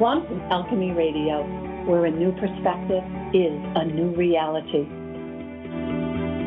[0.00, 1.44] Quantum Alchemy Radio,
[1.84, 3.04] where a new perspective
[3.34, 4.88] is a new reality.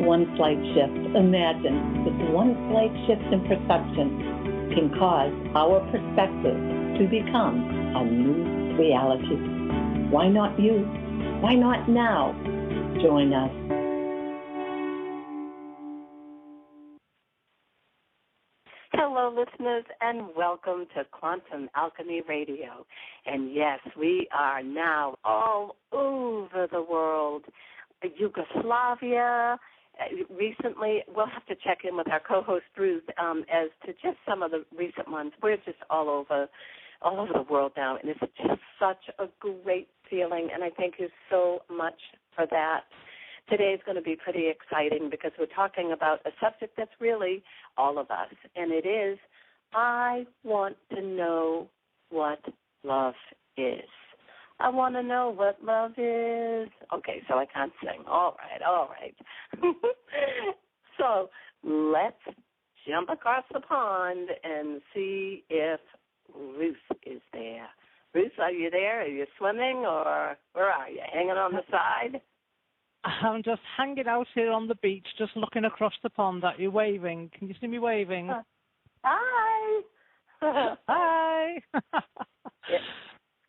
[0.02, 6.58] One slight shift, imagine this one slight shift in perception can cause our perspective
[6.98, 7.62] to become
[7.94, 9.38] a new reality.
[10.10, 10.82] Why not you?
[11.38, 12.34] Why not now?
[13.00, 13.83] Join us.
[19.30, 22.86] Listeners, and welcome to Quantum Alchemy Radio.
[23.26, 27.44] And yes, we are now all over the world.
[28.18, 29.58] Yugoslavia.
[29.98, 34.18] Uh, recently, we'll have to check in with our co-host Ruth um, as to just
[34.28, 35.32] some of the recent ones.
[35.42, 36.48] We're just all over,
[37.00, 40.48] all over the world now, and it's just such a great feeling.
[40.52, 41.98] And I thank you so much
[42.34, 42.80] for that
[43.48, 47.42] today is going to be pretty exciting because we're talking about a subject that's really
[47.76, 49.18] all of us, and it is
[49.74, 51.68] I want to know
[52.10, 52.40] what
[52.84, 53.14] love
[53.56, 53.88] is.
[54.60, 56.68] I want to know what love is.
[56.94, 58.04] Okay, so I can't sing.
[58.06, 59.16] All right, all right.
[60.98, 61.28] so
[61.64, 62.36] let's
[62.86, 65.80] jump across the pond and see if
[66.32, 67.66] Ruth is there.
[68.14, 69.02] Ruth, are you there?
[69.02, 71.00] Are you swimming or where are you?
[71.12, 72.20] Hanging on the side?
[73.04, 76.70] I'm just hanging out here on the beach, just looking across the pond at you,
[76.70, 77.30] waving.
[77.38, 78.30] Can you see me waving?
[78.30, 78.42] Uh,
[79.02, 79.80] hi.
[80.88, 81.54] Hi.
[82.68, 82.80] it,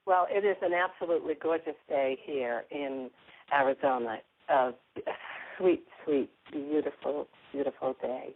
[0.05, 3.09] well, it is an absolutely gorgeous day here in
[3.53, 4.17] Arizona.
[4.49, 4.71] A
[5.57, 8.33] sweet, sweet, beautiful, beautiful day.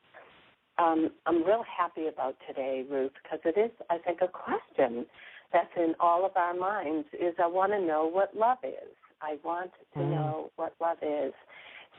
[0.77, 5.05] Um, I'm real happy about today, Ruth, because it is, I think, a question
[5.53, 7.07] that's in all of our minds.
[7.13, 8.95] Is I want to know what love is.
[9.21, 10.11] I want to mm.
[10.11, 11.33] know what love is.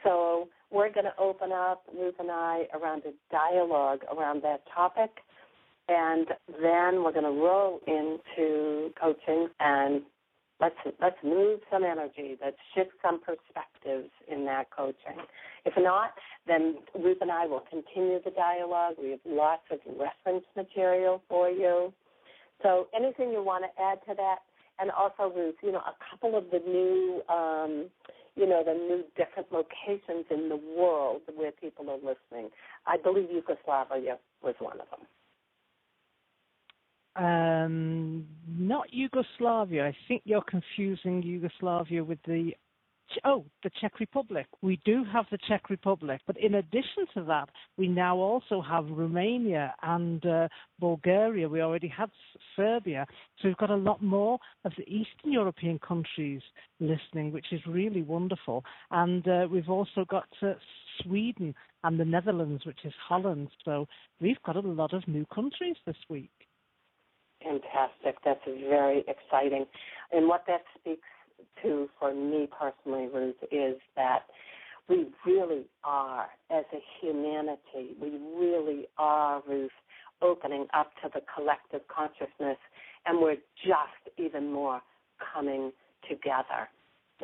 [0.04, 5.10] So we're going to open up, Ruth and I, around a dialogue around that topic.
[5.88, 6.28] And
[6.62, 10.02] then we're going to roll into coaching and
[10.60, 15.18] let's let's move some energy, let's shift some perspectives in that coaching.
[15.64, 16.12] If not,
[16.46, 18.94] then Ruth and I will continue the dialogue.
[19.02, 21.92] We have lots of reference material for you.
[22.62, 24.40] So anything you want to add to that,
[24.80, 27.86] and also Ruth, you know, a couple of the new, um,
[28.36, 32.50] you know, the new different locations in the world where people are listening.
[32.86, 35.06] I believe Yugoslavia was one of them.
[37.16, 39.86] Um, not Yugoslavia.
[39.86, 42.52] I think you're confusing Yugoslavia with the
[43.24, 44.46] oh, the Czech Republic.
[44.62, 48.86] We do have the Czech Republic, but in addition to that, we now also have
[48.88, 50.48] Romania and uh,
[50.78, 51.48] Bulgaria.
[51.48, 52.10] We already had
[52.56, 53.06] Serbia,
[53.38, 56.42] so we've got a lot more of the Eastern European countries
[56.78, 58.64] listening, which is really wonderful.
[58.90, 60.54] And uh, we've also got uh,
[61.02, 61.54] Sweden
[61.84, 63.48] and the Netherlands, which is Holland.
[63.64, 63.86] So
[64.20, 66.30] we've got a lot of new countries this week.
[67.42, 68.16] Fantastic.
[68.24, 69.66] That's very exciting.
[70.12, 71.06] And what that speaks
[71.62, 74.24] to for me personally, Ruth, is that
[74.88, 79.70] we really are, as a humanity, we really are, Ruth,
[80.22, 82.58] opening up to the collective consciousness,
[83.06, 84.80] and we're just even more
[85.32, 85.72] coming
[86.08, 86.68] together.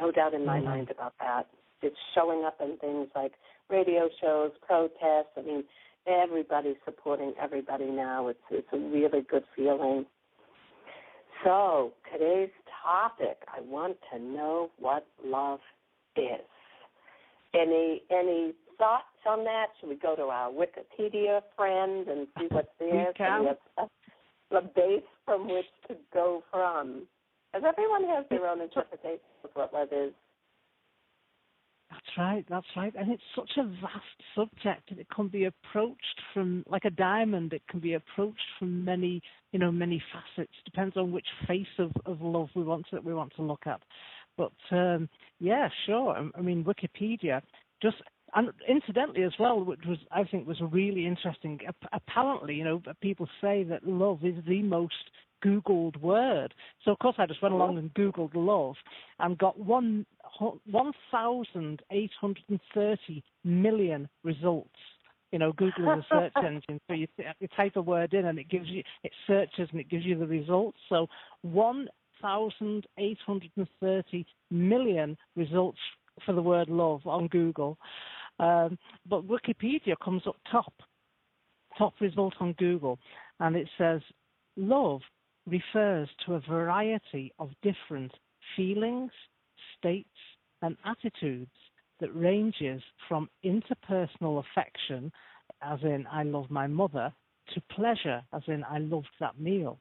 [0.00, 0.68] No doubt in my mm-hmm.
[0.68, 1.46] mind about that.
[1.82, 3.32] It's showing up in things like
[3.68, 5.32] radio shows, protests.
[5.36, 5.64] I mean,
[6.06, 8.28] everybody's supporting everybody now.
[8.28, 10.06] It's it's a really good feeling.
[11.44, 12.50] So, today's
[12.82, 15.60] topic, I want to know what love
[16.16, 16.40] is.
[17.54, 19.66] Any any thoughts on that?
[19.80, 23.08] Should we go to our Wikipedia friend and see what's there?
[23.08, 23.40] We can.
[23.42, 27.06] we have a, a base from which to go from.
[27.52, 30.12] Because everyone has their own interpretation of what love is.
[31.90, 32.92] That's right, that's right.
[32.98, 37.52] And it's such a vast subject and it can be approached from like a diamond,
[37.52, 39.22] it can be approached from many
[39.56, 40.52] you know, many facets.
[40.66, 43.80] Depends on which face of, of love we want to we want to look at.
[44.36, 45.08] But um,
[45.40, 46.30] yeah, sure.
[46.36, 47.40] I, mean Wikipedia
[47.80, 47.96] just
[48.36, 51.58] and incidentally as well, which was I think was really interesting.
[51.92, 54.92] Apparently, you know, people say that love is the most
[55.44, 56.54] Googled word.
[56.84, 57.78] So of course I just went along oh.
[57.78, 58.76] and Googled love
[59.18, 60.06] and got one
[60.38, 64.70] 1,830 million results.
[65.32, 67.06] You know, Google is a search engine, so you,
[67.40, 70.16] you type a word in and it gives you, it searches and it gives you
[70.18, 70.78] the results.
[70.88, 71.08] So
[71.42, 75.78] 1,830 million results
[76.24, 77.78] for the word love on Google.
[78.38, 78.78] Um,
[79.08, 80.72] but Wikipedia comes up top,
[81.78, 82.98] top result on Google,
[83.40, 84.00] and it says
[84.56, 85.00] love
[85.46, 88.12] refers to a variety of different
[88.56, 89.10] feelings,
[89.78, 90.08] states,
[90.62, 91.50] and attitudes
[92.00, 95.10] that ranges from interpersonal affection,
[95.62, 97.12] as in I love my mother,
[97.54, 99.78] to pleasure, as in I loved that meal.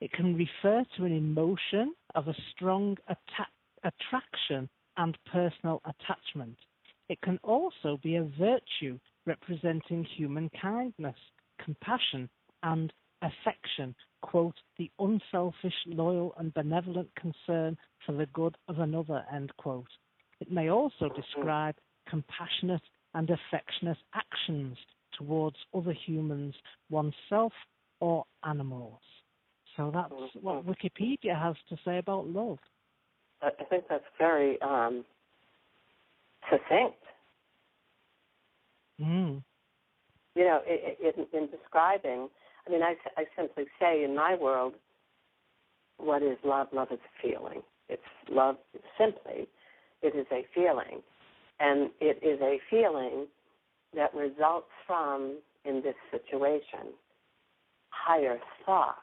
[0.00, 3.50] It can refer to an emotion of a strong atta-
[3.84, 6.56] attraction and personal attachment.
[7.12, 11.18] It can also be a virtue representing human kindness,
[11.62, 12.30] compassion,
[12.62, 13.94] and affection.
[14.22, 17.76] Quote, the unselfish, loyal, and benevolent concern
[18.06, 19.90] for the good of another, end quote.
[20.40, 21.74] It may also describe
[22.08, 22.80] compassionate
[23.12, 24.78] and affectionate actions
[25.18, 26.54] towards other humans,
[26.88, 27.52] oneself,
[28.00, 29.02] or animals.
[29.76, 32.58] So that's what Wikipedia has to say about love.
[33.42, 35.04] I think that's very um,
[36.50, 37.01] succinct.
[39.02, 39.42] Mm.
[40.34, 42.28] You know, in, in describing,
[42.66, 44.74] I mean, I, I simply say in my world,
[45.98, 46.68] what is love?
[46.72, 47.62] Love is a feeling.
[47.88, 48.56] It's love
[48.98, 49.48] simply,
[50.00, 51.02] it is a feeling.
[51.60, 53.26] And it is a feeling
[53.94, 56.94] that results from, in this situation,
[57.90, 58.96] higher thought.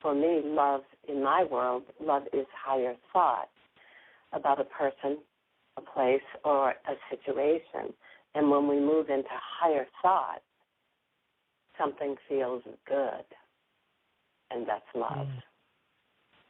[0.00, 3.48] For me, love in my world, love is higher thought
[4.32, 5.18] about a person,
[5.76, 7.92] a place, or a situation.
[8.36, 10.42] And when we move into higher thought,
[11.78, 13.24] something feels good,
[14.50, 15.26] and that's love.
[15.26, 15.40] Mm.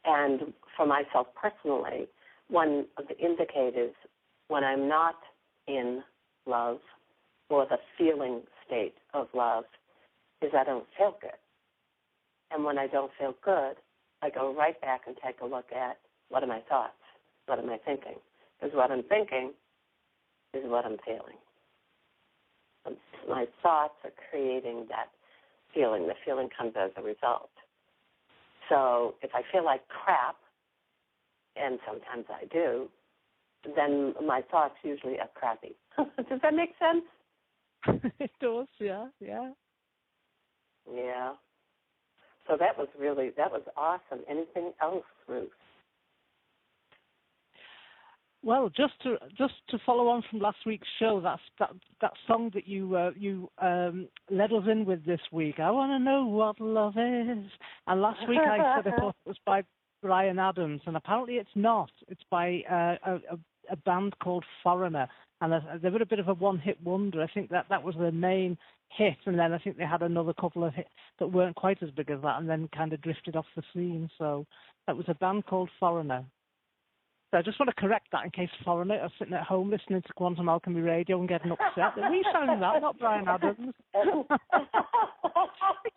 [0.05, 2.07] And for myself personally,
[2.49, 3.93] one of the indicators
[4.49, 5.15] when I'm not
[5.67, 6.03] in
[6.45, 6.79] love
[7.49, 9.63] or the feeling state of love
[10.41, 11.31] is I don't feel good.
[12.51, 13.75] And when I don't feel good,
[14.21, 15.97] I go right back and take a look at
[16.27, 16.93] what are my thoughts?
[17.45, 18.15] What am I thinking?
[18.59, 19.53] Because what I'm thinking
[20.53, 21.37] is what I'm feeling.
[23.29, 25.07] My thoughts are creating that
[25.73, 26.07] feeling.
[26.07, 27.49] The feeling comes as a result.
[28.69, 30.35] So if I feel like crap,
[31.55, 32.87] and sometimes I do,
[33.75, 35.75] then my thoughts usually are crappy.
[35.97, 38.01] does that make sense?
[38.19, 39.51] it does, yeah, yeah.
[40.93, 41.33] Yeah.
[42.47, 44.23] So that was really that was awesome.
[44.29, 45.49] Anything else, Ruth?
[48.47, 52.49] Well, just to just to follow on from last week's show, that's that that song
[52.53, 55.59] that you uh, you um, led us in with this week.
[55.59, 57.43] I want to know what love is.
[57.87, 59.63] And last week I said I thought it was by
[60.01, 61.89] Bryan Adams, and apparently it's not.
[62.07, 63.37] It's by uh, a,
[63.69, 65.09] a band called Foreigner,
[65.41, 65.51] and
[65.83, 67.21] they were a bit of a one-hit wonder.
[67.21, 68.57] I think that that was their main
[68.97, 70.87] hit, and then I think they had another couple of hits
[71.19, 74.09] that weren't quite as big as that, and then kind of drifted off the scene.
[74.17, 74.45] So
[74.85, 76.23] that was a band called Foreigner.
[77.31, 80.01] So I just want to correct that in case Foreigner are sitting at home listening
[80.01, 81.93] to Quantum Alchemy Radio and getting upset.
[82.09, 83.73] we sang that, not Bryan Adams.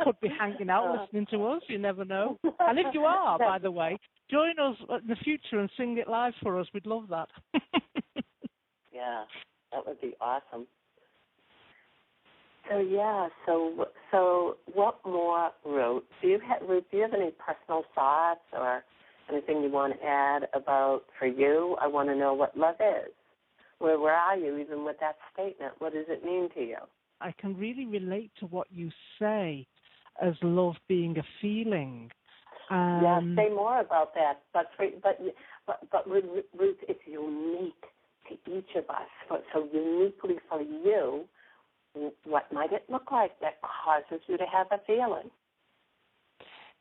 [0.02, 1.62] could be hanging out listening to us.
[1.68, 2.36] You never know.
[2.58, 3.96] And if you are, by the way,
[4.28, 6.66] join us in the future and sing it live for us.
[6.74, 7.28] We'd love that.
[8.92, 9.22] yeah,
[9.72, 10.66] that would be awesome.
[12.68, 16.02] So yeah, so so what more, Ruth?
[16.22, 16.66] Do you have?
[16.68, 18.82] Do you have any personal thoughts or
[19.32, 21.76] anything you want to add about for you?
[21.80, 23.12] I want to know what love is.
[23.78, 25.74] Where where are you even with that statement?
[25.78, 26.78] What does it mean to you?
[27.20, 29.66] I can really relate to what you say
[30.22, 32.10] as love being a feeling.
[32.70, 34.42] Um, yeah, say more about that.
[34.52, 35.18] But for, but
[35.66, 36.44] but but Ruth,
[36.88, 37.84] it's unique
[38.28, 39.40] to each of us.
[39.52, 41.24] So uniquely for you,
[42.24, 45.30] what might it look like that causes you to have a feeling?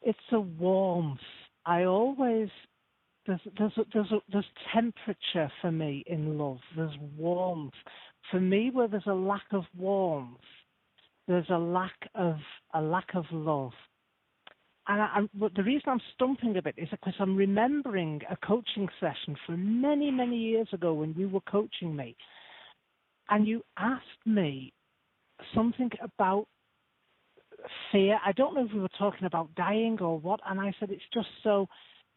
[0.01, 1.19] It's a warmth.
[1.65, 2.49] I always
[3.25, 6.59] there's there's there's there's temperature for me in love.
[6.75, 7.73] There's warmth.
[8.31, 10.39] For me, where there's a lack of warmth,
[11.27, 12.35] there's a lack of
[12.73, 13.71] a lack of love.
[14.87, 18.87] And I, I, the reason I'm stumping a bit is because I'm remembering a coaching
[18.99, 22.15] session from many, many years ago when you were coaching me,
[23.29, 24.73] and you asked me
[25.53, 26.47] something about
[27.91, 28.19] fear.
[28.25, 31.01] I don't know if we were talking about dying or what, and I said it's
[31.13, 31.67] just so.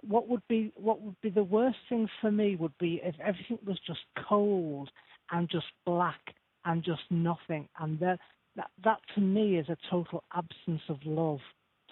[0.05, 3.59] What would be what would be the worst thing for me would be if everything
[3.65, 4.91] was just cold
[5.31, 6.21] and just black
[6.65, 8.19] and just nothing, and that
[8.57, 11.39] that, that to me is a total absence of love.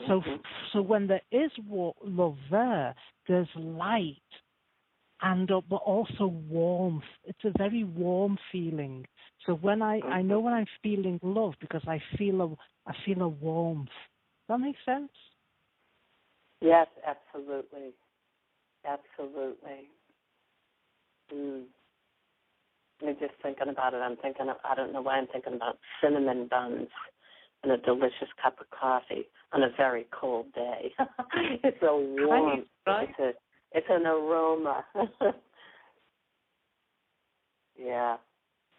[0.07, 0.37] So mm-hmm.
[0.73, 1.50] so when there is
[2.04, 2.95] love there,
[3.28, 4.16] there's light
[5.23, 7.04] and uh, but also warmth.
[7.25, 9.07] It's a very warm feeling.
[9.50, 13.21] So when I I know when I'm feeling love because I feel a I feel
[13.23, 13.88] a warmth.
[13.88, 15.11] Does that make sense?
[16.61, 17.90] Yes, absolutely,
[18.87, 19.88] absolutely.
[21.35, 21.64] Mm.
[23.02, 23.97] I'm just thinking about it.
[23.97, 26.88] I'm thinking of, I don't know why I'm thinking about cinnamon buns
[27.64, 30.92] and a delicious cup of coffee on a very cold day.
[31.64, 32.66] it's a warm.
[32.87, 33.09] Right.
[33.09, 33.33] It's a
[33.76, 34.85] it's an aroma.
[37.76, 38.16] yeah,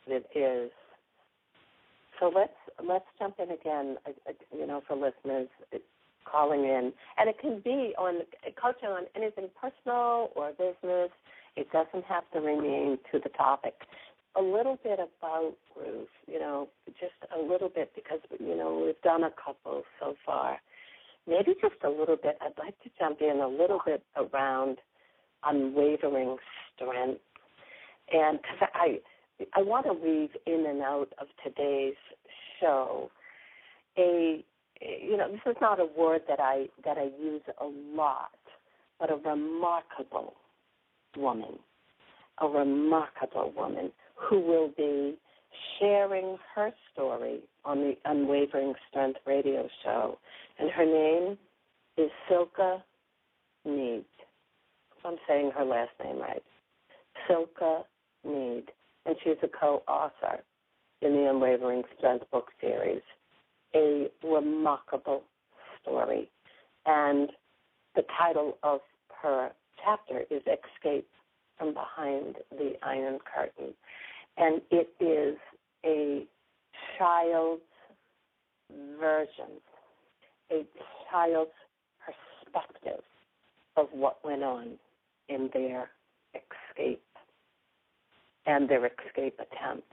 [0.08, 0.72] it is.
[2.20, 2.54] So let's
[2.88, 3.98] let's jump in again.
[4.06, 5.78] Uh, uh, you know, for listeners, uh,
[6.24, 8.22] calling in, and it can be on
[8.62, 11.10] coaching on anything personal or business.
[11.56, 13.74] It doesn't have to remain to the topic.
[14.38, 19.02] A little bit about Ruth, you know, just a little bit because you know we've
[19.02, 20.58] done a couple so far.
[21.28, 22.38] Maybe just a little bit.
[22.42, 24.78] I'd like to jump in a little bit around
[25.44, 26.38] unwavering
[26.76, 27.20] strength,
[28.14, 29.00] and because I
[29.54, 31.96] I want to weave in and out of today's
[32.60, 33.10] show
[33.98, 34.44] a
[34.82, 38.32] you know this is not a word that I that I use a lot,
[39.00, 40.34] but a remarkable
[41.18, 41.60] woman,
[42.40, 45.18] a remarkable woman who will be
[45.80, 50.18] sharing her story on the Unwavering Strength radio show,
[50.60, 51.38] and her name
[51.98, 52.82] is Silke
[53.66, 54.06] Need.
[55.04, 56.44] I'm saying her last name right.
[57.28, 57.86] Silke
[58.24, 58.66] Need,
[59.06, 60.44] and she's a co-author
[61.02, 63.02] in the Unwavering Strength book series
[63.76, 65.24] a remarkable
[65.82, 66.30] story.
[66.86, 67.30] And
[67.96, 68.82] the title of
[69.22, 69.52] her
[69.84, 71.08] chapter is Escape
[71.58, 73.74] from Behind the Iron Curtain.
[74.38, 75.38] And it is
[75.86, 76.26] a
[76.98, 77.62] child's
[79.00, 79.60] version,
[80.52, 80.66] a
[81.12, 81.52] child's
[82.00, 83.04] perspective
[83.78, 84.72] of what went on
[85.30, 85.90] in their
[86.34, 87.04] escape
[88.46, 89.92] and their escape attempt.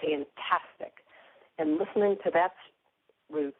[0.00, 0.92] Fantastic.
[1.58, 2.52] And listening to that
[3.30, 3.54] Ruth,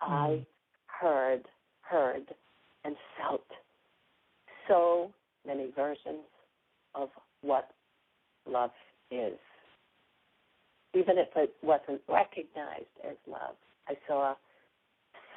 [0.00, 1.06] I mm-hmm.
[1.06, 1.42] heard,
[1.82, 2.34] heard,
[2.84, 3.44] and felt
[4.66, 5.10] so
[5.46, 6.26] many versions
[6.94, 7.08] of
[7.42, 7.70] what
[8.46, 8.70] love
[9.10, 9.38] is.
[10.94, 13.54] Even if it wasn't recognized as love,
[13.88, 14.34] I saw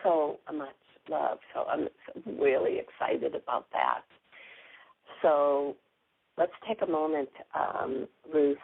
[0.04, 0.70] so much
[1.10, 1.40] love.
[1.54, 1.88] So I'm
[2.40, 4.02] really excited about that.
[5.22, 5.76] So
[6.42, 8.58] let's take a moment, um, Ruth,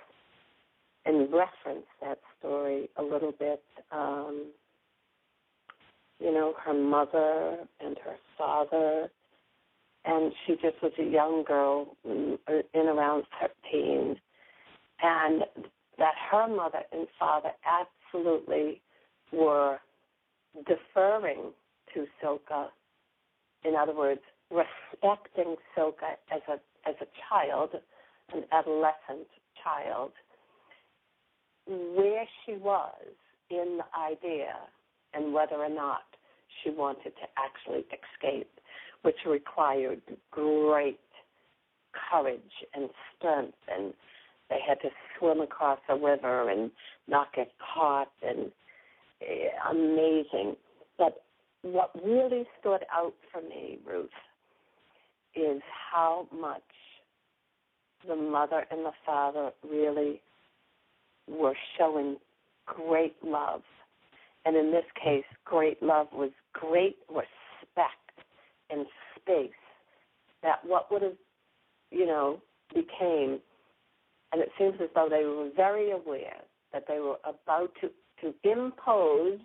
[1.06, 3.62] and reference that story a little bit.
[3.92, 4.48] Um,
[6.20, 9.12] you know, her mother and her father,
[10.06, 12.40] and she just was a young girl in,
[12.74, 14.16] around 13,
[15.04, 15.44] and
[16.00, 17.52] that her mother and father
[18.12, 18.82] absolutely
[19.32, 19.78] were
[20.68, 21.52] deferring
[21.94, 22.70] to Soka.
[23.64, 26.58] In other words, respecting Soka as a
[26.88, 27.70] as a child,
[28.34, 29.28] an adolescent
[29.64, 30.12] child,
[31.68, 32.94] where she was
[33.50, 34.56] in the idea
[35.14, 36.02] and whether or not
[36.64, 38.50] she wanted to actually escape,
[39.02, 40.02] which required
[40.32, 41.00] great
[42.12, 42.42] courage
[42.74, 43.94] and strength and
[44.50, 46.72] they had to swim across a river and
[47.08, 48.52] not get caught and
[49.22, 50.56] uh, amazing.
[50.98, 51.24] But
[51.64, 54.10] what really stood out for me, Ruth,
[55.38, 56.62] is how much
[58.08, 60.22] the mother and the father really
[61.28, 62.18] were showing
[62.66, 63.62] great love.
[64.46, 68.26] And in this case, great love was great respect
[68.70, 69.52] and space
[70.42, 71.18] that what would have,
[71.92, 72.42] you know,
[72.74, 73.40] became,
[74.32, 76.38] and it seems as though they were very aware
[76.74, 77.90] that they were about to,
[78.22, 79.40] to impose,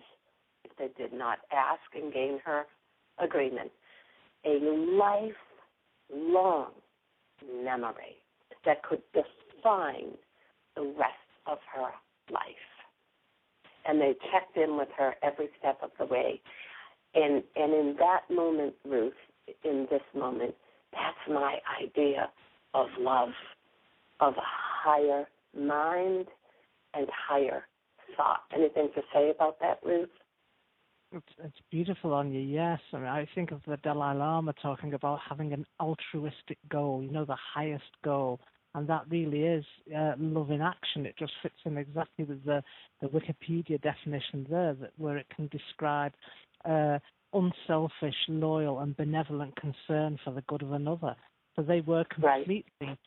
[0.63, 2.63] if they did not ask and gain her
[3.19, 3.71] agreement,
[4.45, 4.59] a
[6.15, 6.71] lifelong
[7.63, 8.17] memory
[8.65, 10.11] that could define
[10.75, 11.13] the rest
[11.45, 11.89] of her
[12.31, 12.41] life.
[13.85, 16.41] And they checked in with her every step of the way.
[17.15, 19.13] And and in that moment, Ruth,
[19.63, 20.55] in this moment,
[20.91, 22.29] that's my idea
[22.73, 23.29] of love,
[24.19, 25.27] of a higher
[25.57, 26.27] mind
[26.93, 27.65] and higher
[28.15, 28.43] thought.
[28.55, 30.09] Anything to say about that, Ruth?
[31.13, 32.79] It's, it's beautiful on you, yes.
[32.91, 37.11] I mean, I think of the Dalai Lama talking about having an altruistic goal, you
[37.11, 38.39] know, the highest goal
[38.75, 39.65] and that really is
[39.95, 41.05] uh, love in action.
[41.05, 42.63] It just fits in exactly with the,
[43.01, 46.13] the Wikipedia definition there, that where it can describe
[46.65, 46.97] uh,
[47.33, 51.15] unselfish, loyal, and benevolent concern for the good of another.
[51.55, 52.97] So they were completely right.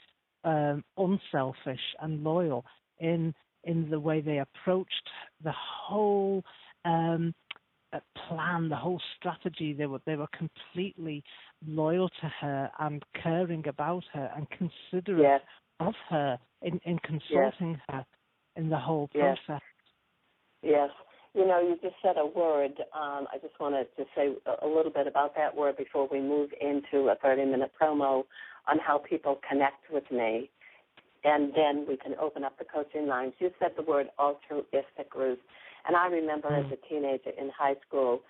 [0.44, 2.64] um, unselfish and loyal
[2.98, 3.34] in
[3.64, 5.10] in the way they approached
[5.42, 6.44] the whole
[6.84, 7.34] um,
[8.28, 9.72] plan, the whole strategy.
[9.72, 11.22] They were they were completely
[11.66, 15.40] loyal to her and caring about her and considerate yes.
[15.80, 17.80] of her in, in consulting yes.
[17.88, 18.06] her
[18.56, 19.38] in the whole process.
[19.48, 19.60] Yes.
[20.62, 20.90] yes.
[21.34, 22.72] You know, you just said a word.
[22.94, 26.48] Um, I just wanted to say a little bit about that word before we move
[26.62, 28.24] into a 30 minute promo
[28.66, 30.50] on how people connect with me.
[31.24, 33.34] And then we can open up the coaching lines.
[33.38, 35.38] You said the word altruistic, Ruth.
[35.86, 36.64] And I remember mm.
[36.64, 38.20] as a teenager in high school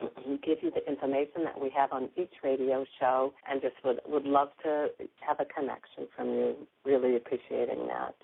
[0.44, 3.32] give you the information that we have on each radio show.
[3.48, 4.88] And just would would love to
[5.20, 6.56] have a connection from you.
[6.84, 8.16] Really appreciating that.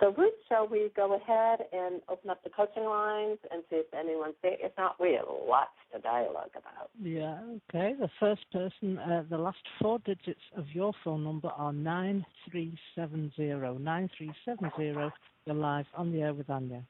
[0.00, 3.86] So, Ruth, shall we go ahead and open up the coaching lines and see if
[3.94, 4.56] anyone's there?
[4.58, 6.90] If not, we have lots to dialogue about.
[7.02, 7.38] Yeah,
[7.70, 7.94] okay.
[7.98, 13.78] The first person, uh, the last four digits of your phone number are 9370.
[13.78, 15.12] 9370.
[15.46, 16.82] You're live on the air with Anya.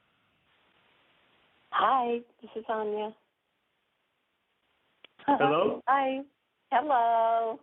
[1.69, 3.15] Hi, this is Anya.
[5.27, 5.81] Hello?
[5.87, 6.21] Hi.
[6.71, 7.59] Hello.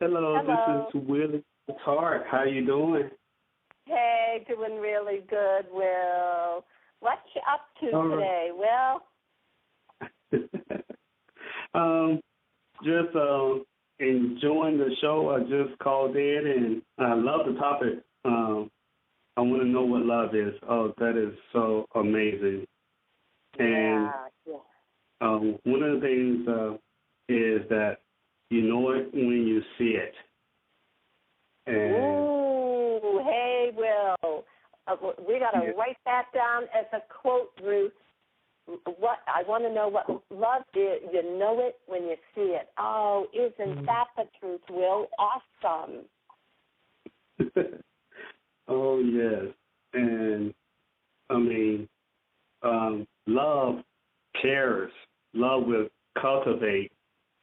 [0.00, 0.88] Hello, Hello.
[0.92, 1.44] this is Willie
[1.84, 2.24] Tart.
[2.30, 3.10] How you doing?
[3.90, 6.64] Hey, doing really good, Will.
[7.00, 8.18] What you up to All right.
[8.18, 9.02] today, Will?
[11.74, 12.20] um,
[12.84, 13.54] just uh,
[13.98, 15.30] enjoying the show.
[15.30, 17.94] I just called in and I love the topic.
[18.24, 18.70] Um,
[19.36, 20.54] I want to know what love is.
[20.68, 22.66] Oh, that is so amazing.
[23.58, 24.58] And yeah, yeah.
[25.20, 26.74] um, one of the things uh,
[27.28, 27.96] is that
[28.50, 30.14] you know it when you see it.
[31.66, 32.39] And Ooh.
[34.90, 35.72] Uh, we got to Yeah.
[35.72, 37.92] write that down as a quote, Ruth.
[38.98, 41.02] What I want to know what love is.
[41.12, 42.70] You know it when you see it.
[42.78, 43.86] Oh, isn't Mm.
[43.86, 45.08] that the truth, Will?
[45.18, 46.08] Awesome.
[48.68, 49.54] oh yes,
[49.92, 50.54] and
[51.30, 51.88] I mean,
[52.62, 53.82] um, love
[54.34, 54.92] cares.
[55.32, 56.92] Love will cultivate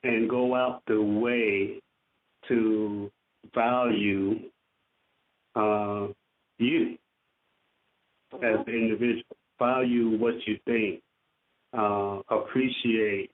[0.03, 1.81] and go out the way
[2.47, 3.11] to
[3.53, 4.49] value
[5.55, 6.07] uh,
[6.59, 6.97] you
[8.33, 9.23] as an individual.
[9.59, 11.01] Value what you think.
[11.73, 13.31] Uh, appreciate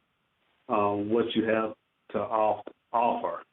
[0.69, 1.73] uh, what you have
[2.11, 3.43] to off- offer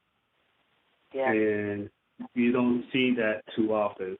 [1.13, 1.91] Yeah, and
[2.35, 4.17] you don't see that too often.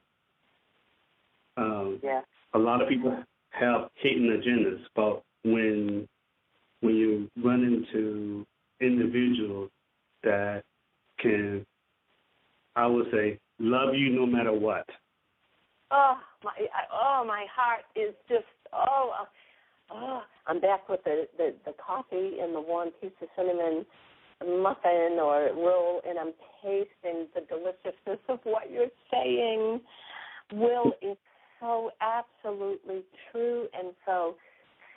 [1.57, 2.21] Um, yeah.
[2.53, 3.17] a lot of people
[3.51, 6.07] have hidden agendas, but when
[6.81, 8.45] when you run into
[8.79, 9.69] individuals
[10.23, 10.63] that
[11.19, 11.65] can,
[12.75, 14.87] I would say, love you no matter what.
[15.91, 16.53] Oh my!
[16.91, 19.11] Oh, my heart is just oh.
[19.21, 19.25] uh,
[19.93, 23.85] Oh, I'm back with the, the the coffee and the warm piece of cinnamon
[24.41, 29.81] muffin or roll, and I'm tasting the deliciousness of what you're saying.
[30.53, 31.17] Will is
[31.59, 33.01] so absolutely
[33.31, 34.35] true and so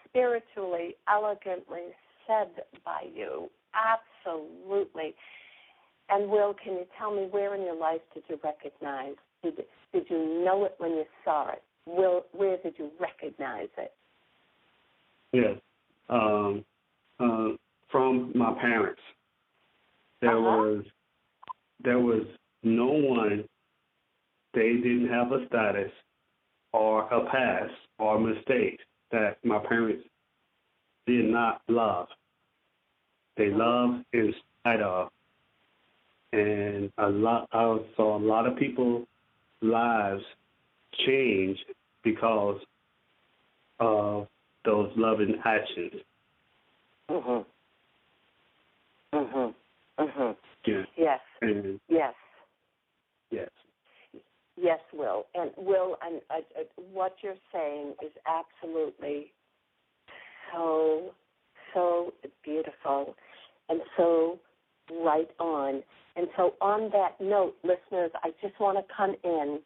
[0.09, 1.92] spiritually, elegantly
[2.26, 2.48] said
[2.85, 3.50] by you.
[3.74, 5.14] Absolutely.
[6.09, 9.16] And Will, can you tell me where in your life did you recognize?
[9.42, 11.62] Did did you know it when you saw it?
[11.87, 13.92] Will, where did you recognize it?
[15.33, 15.57] Yes.
[16.09, 16.64] Um,
[17.20, 17.50] uh,
[17.90, 19.00] from my parents,
[20.20, 20.42] there Uh-huh.
[20.42, 20.85] was
[21.80, 22.26] there was
[22.62, 23.48] no one.
[24.52, 25.92] They didn't have a status
[26.72, 28.80] or a past or a mistake
[29.11, 30.07] that my parents
[31.07, 32.09] did not love.
[33.37, 35.11] They loved in spite of,
[36.33, 37.48] and a lot.
[37.52, 39.07] I saw a lot of people
[39.64, 40.22] lives
[41.07, 41.59] change
[42.03, 42.61] because
[43.81, 44.29] of
[44.64, 46.03] those loving actions.
[47.11, 47.46] Mhm.
[49.12, 49.55] Mhm.
[49.98, 50.37] Mhm.
[50.64, 50.85] Yeah.
[50.96, 51.20] Yes.
[51.42, 52.14] And Yes.
[53.31, 53.50] yes.
[54.57, 55.27] Yes, Will.
[55.35, 59.33] And Will, and uh, uh, what you're saying is absolutely
[60.53, 61.12] so,
[61.72, 63.16] so beautiful
[63.68, 64.38] and so
[64.90, 65.83] right on.
[66.16, 69.61] And so, on that note, listeners, I just want to come in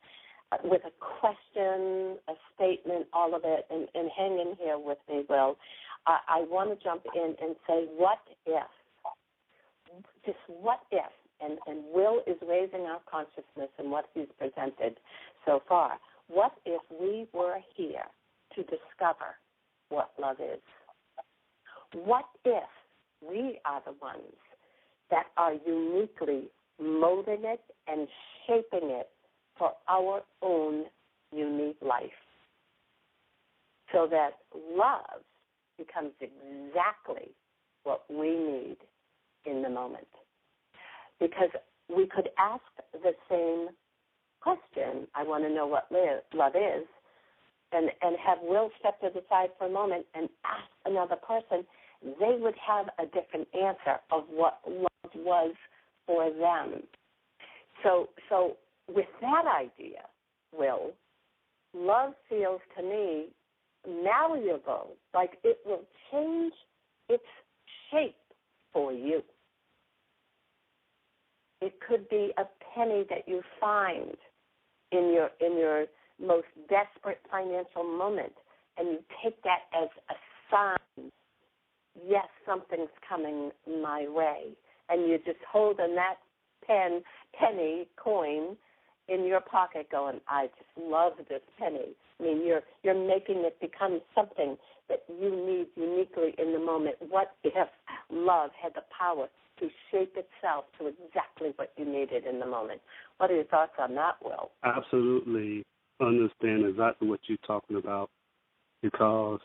[0.64, 5.24] with a question, a statement, all of it, and, and hang in here with me,
[5.28, 5.58] Will.
[6.06, 8.64] I, I want to jump in and say, what if?
[10.24, 11.12] Just what if?
[11.40, 14.96] And, and Will is raising our consciousness in what he's presented
[15.44, 15.98] so far.
[16.28, 18.04] What if we were here
[18.54, 19.36] to discover
[19.88, 20.60] what love is?
[21.94, 22.68] What if
[23.22, 24.34] we are the ones
[25.10, 26.44] that are uniquely
[26.80, 28.08] molding it and
[28.46, 29.08] shaping it
[29.58, 30.84] for our own
[31.32, 32.10] unique life?
[33.92, 34.32] So that
[34.76, 35.22] love
[35.78, 37.30] becomes exactly
[37.84, 38.76] what we need
[39.46, 40.08] in the moment.
[41.18, 41.50] Because
[41.88, 43.68] we could ask the same
[44.40, 45.90] question, I want to know what
[46.34, 46.86] love is,
[47.72, 51.64] and, and have Will step to the side for a moment and ask another person,
[52.02, 55.54] they would have a different answer of what love was
[56.06, 56.82] for them.
[57.82, 58.56] So, so
[58.88, 60.02] with that idea,
[60.56, 60.92] Will,
[61.74, 63.26] love feels to me
[63.86, 66.52] malleable, like it will change
[67.08, 67.22] its
[67.90, 68.16] shape
[68.72, 69.22] for you.
[71.60, 72.44] It could be a
[72.74, 74.16] penny that you find
[74.92, 75.86] in your in your
[76.20, 78.32] most desperate financial moment
[78.76, 80.14] and you take that as a
[80.50, 81.10] sign
[82.06, 84.56] yes something's coming my way
[84.88, 86.16] and you just holding that
[86.66, 87.02] pen
[87.38, 88.56] penny coin
[89.08, 93.58] in your pocket going i just love this penny i mean you're you're making it
[93.60, 94.56] become something
[94.88, 97.68] that you need uniquely in the moment what if
[98.10, 99.28] love had the power
[99.60, 102.80] to shape itself to exactly what you needed in the moment.
[103.18, 104.50] What are your thoughts on that, Will?
[104.64, 105.64] Absolutely
[106.00, 108.10] understand exactly what you're talking about
[108.82, 109.40] because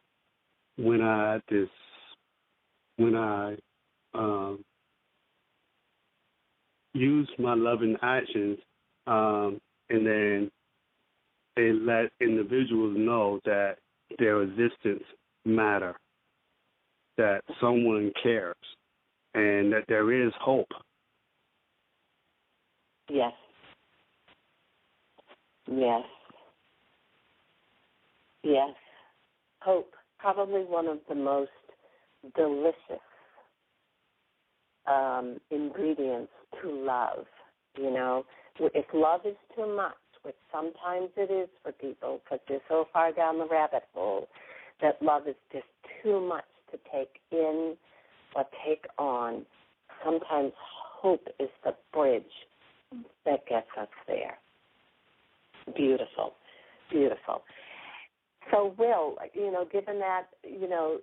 [0.78, 1.70] when I this
[2.98, 3.56] when I
[4.14, 4.64] um,
[6.94, 8.58] use my loving actions
[9.08, 10.52] um, and then
[11.56, 13.78] they let individuals know that
[14.18, 15.04] their existence
[15.46, 15.96] matter,
[17.18, 18.56] that someone cares,
[19.34, 20.68] and that there is hope.
[23.10, 23.34] Yes.
[25.72, 26.04] Yes.
[28.44, 28.70] Yes.
[29.62, 31.52] Hope, probably one of the most
[32.36, 33.02] delicious
[34.88, 37.26] um, ingredients to love.
[37.78, 38.26] You know,
[38.60, 39.94] if love is too much,
[40.24, 44.28] which sometimes it is for people because they're so far down the rabbit hole,
[44.82, 45.66] that love is just
[46.02, 47.76] too much to take in
[48.36, 49.46] or take on.
[50.04, 52.24] Sometimes hope is the bridge
[53.26, 54.38] that gets us there.
[55.76, 56.34] Beautiful,
[56.92, 57.44] beautiful.
[58.52, 60.98] So, Will, you know, given that, you know,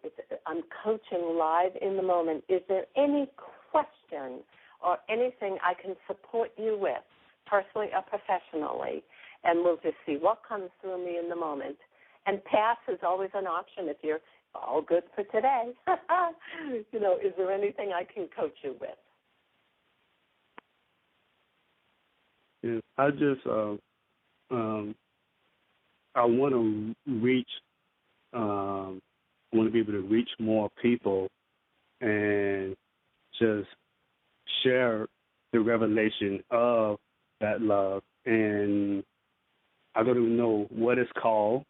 [0.47, 3.29] I'm coaching live in the moment, is there any
[3.71, 4.43] question
[4.83, 7.05] or anything I can support you with,
[7.47, 9.03] personally or professionally?
[9.45, 11.77] And we'll just see what comes through me in the moment.
[12.27, 14.21] And pass is always an option if you're
[14.55, 15.73] all good for today.
[16.93, 18.91] you know, is there anything I can coach you with?
[22.63, 23.77] Yeah, I just uh,
[24.51, 24.95] um,
[26.15, 27.49] I want to reach.
[28.33, 29.01] Um,
[29.53, 31.29] I want to be able to reach more people
[32.01, 32.77] and
[33.41, 33.69] just
[34.63, 35.09] share
[35.53, 36.99] the revelation of
[37.41, 38.03] that love.
[38.27, 39.03] And
[39.95, 41.65] I don't even know what it's called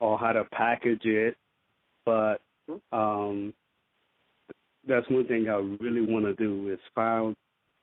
[0.00, 1.36] or how to package it
[2.08, 2.40] but
[2.90, 3.52] um,
[4.86, 7.36] that's one thing I really want to do is find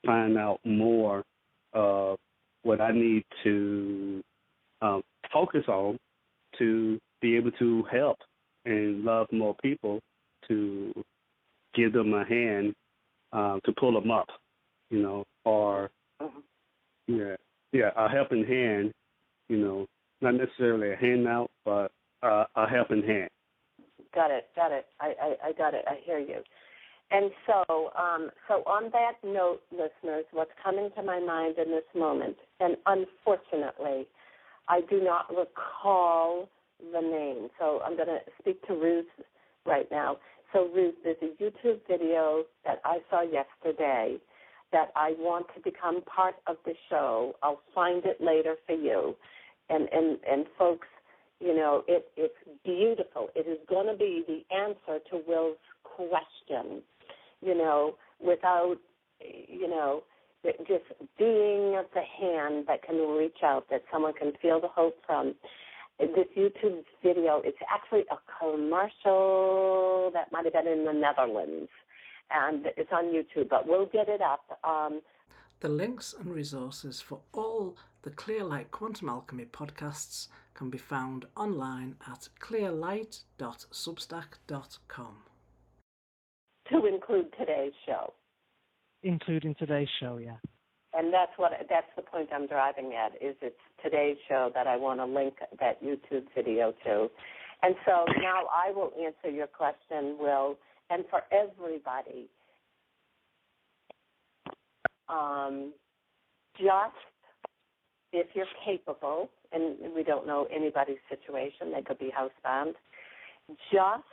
[0.03, 1.23] find out more
[1.73, 2.17] of
[2.63, 4.23] what I need to
[4.81, 5.97] um, focus on
[6.57, 8.17] to be able to help
[8.65, 9.99] and love more people
[10.47, 10.91] to
[11.75, 12.73] give them a hand
[13.33, 14.27] uh, to pull them up,
[14.89, 16.41] you know, or uh-huh.
[17.07, 17.35] yeah,
[17.71, 18.93] yeah, a helping hand,
[19.49, 19.87] you know,
[20.21, 21.91] not necessarily a handout, but
[22.23, 23.29] uh, a helping hand.
[24.13, 24.47] Got it.
[24.55, 24.85] Got it.
[24.99, 25.83] I, I, I got it.
[25.87, 26.37] I hear you.
[27.11, 31.83] And so, um, so on that note, listeners, what's coming to my mind in this
[31.93, 34.07] moment, and unfortunately,
[34.67, 36.49] I do not recall
[36.91, 37.49] the name.
[37.59, 39.05] So I'm going to speak to Ruth
[39.65, 40.17] right now.
[40.53, 44.17] So Ruth, there's a YouTube video that I saw yesterday
[44.71, 47.33] that I want to become part of the show.
[47.43, 49.15] I'll find it later for you.
[49.69, 50.87] And and and folks,
[51.39, 53.29] you know, it, it's beautiful.
[53.35, 56.81] It is going to be the answer to Will's question,
[57.41, 58.77] you know, without,
[59.21, 60.03] you know,
[60.67, 60.85] just
[61.17, 65.35] being the hand that can reach out, that someone can feel the hope from.
[65.97, 71.69] This YouTube video, it's actually a commercial that might have been in the Netherlands,
[72.31, 74.59] and it's on YouTube, but we'll get it up.
[74.63, 75.01] Um,
[75.61, 81.95] the links and resources for all The Clearlight Quantum Alchemy podcasts can be found online
[82.07, 85.15] at clearlight.substack.com.
[86.71, 88.13] To include today's show.
[89.03, 90.37] Including today's show, yeah.
[90.93, 94.75] And that's what that's the point I'm driving at is it's today's show that I
[94.75, 97.07] want to link that YouTube video to.
[97.61, 100.57] And so now I will answer your question, Will,
[100.89, 102.27] and for everybody,
[105.07, 105.71] um,
[106.57, 106.95] just
[108.11, 112.73] if you're capable, and we don't know anybody's situation, they could be housebound,
[113.71, 114.03] just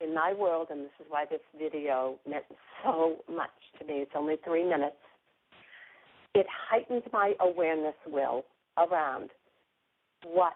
[0.00, 2.44] in my world, and this is why this video meant
[2.82, 4.96] so much to me, it's only three minutes,
[6.34, 8.44] it heightened my awareness, Will,
[8.78, 9.30] around
[10.24, 10.54] what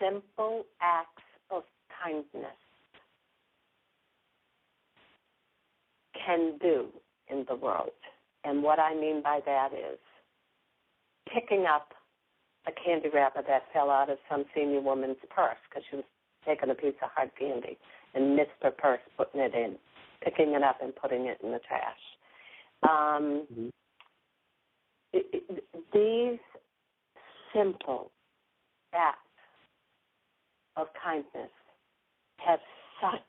[0.00, 1.62] simple acts of
[2.02, 2.56] kindness
[6.26, 6.88] can do
[7.28, 7.90] in the world.
[8.44, 9.98] And what I mean by that is
[11.32, 11.94] picking up
[12.66, 16.04] a candy wrapper that fell out of some senior woman's purse because she was
[16.46, 17.78] taking a piece of hard candy
[18.14, 19.76] and missed her purse putting it in,
[20.22, 21.98] picking it up and putting it in the trash.
[22.82, 23.68] Um, mm-hmm.
[25.92, 26.38] These
[27.54, 28.10] simple
[28.94, 29.18] acts
[30.76, 31.50] of kindness
[32.36, 32.60] have
[33.00, 33.20] such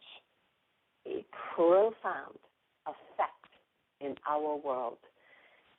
[1.07, 2.39] a profound
[2.87, 3.31] effect
[4.01, 4.97] in our world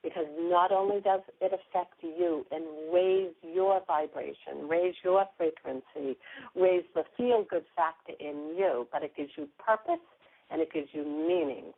[0.02, 2.64] because not only does it affect you and
[2.94, 6.16] raise your vibration, raise your frequency,
[6.54, 10.04] raise the feel good factor in you, but it gives you purpose
[10.50, 11.72] and it gives you meaning.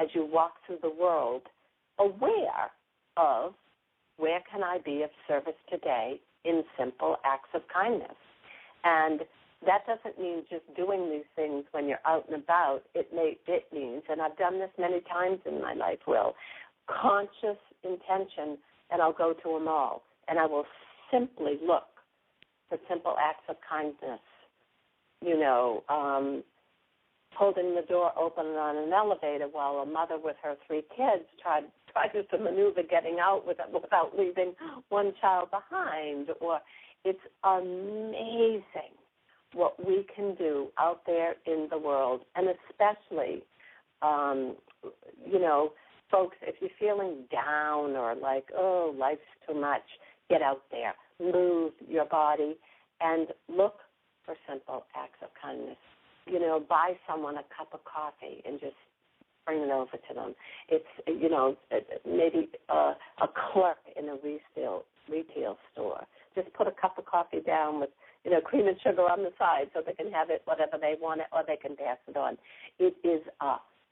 [0.00, 1.42] As you walk through the world
[1.98, 2.70] aware
[3.16, 3.54] of
[4.20, 8.16] where can I be of service today in simple acts of kindness.
[8.84, 9.20] And
[9.66, 12.82] that doesn't mean just doing these things when you're out and about.
[12.94, 16.34] It may it means, and I've done this many times in my life, Will,
[16.88, 18.56] conscious intention,
[18.90, 20.64] and I'll go to a mall and I will
[21.10, 21.84] simply look
[22.68, 24.20] for simple acts of kindness.
[25.20, 26.42] You know, um,
[27.34, 31.64] holding the door open on an elevator while a mother with her three kids tried
[31.92, 34.54] tried to maneuver getting out without, without leaving
[34.88, 36.28] one child behind.
[36.40, 36.60] Or
[37.04, 38.94] it's amazing
[39.54, 43.42] what we can do out there in the world, and especially,
[44.02, 44.56] um,
[45.26, 45.72] you know,
[46.10, 49.82] folks, if you're feeling down or like, oh, life's too much,
[50.28, 52.56] get out there, move your body,
[53.00, 53.78] and look
[54.24, 55.76] for simple acts of kindness.
[56.26, 58.76] You know, buy someone a cup of coffee and just
[59.46, 60.34] bring it over to them.
[60.68, 61.56] It's you know
[62.06, 66.04] maybe a, a clerk in a retail retail store.
[66.34, 67.90] Just put a cup of coffee down with
[68.24, 70.94] you know cream and sugar on the side so they can have it whatever they
[71.00, 72.36] want it or they can pass it on.
[72.78, 73.22] It is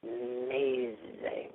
[0.03, 1.51] amazing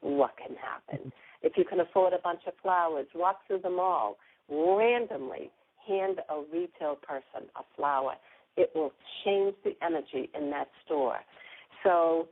[0.00, 1.12] what can happen.
[1.42, 4.16] If you can afford a bunch of flowers, walk through the mall,
[4.48, 5.50] randomly
[5.86, 8.14] hand a retail person a flower.
[8.56, 8.92] It will
[9.24, 11.20] change the energy in that store.
[11.84, 12.28] So,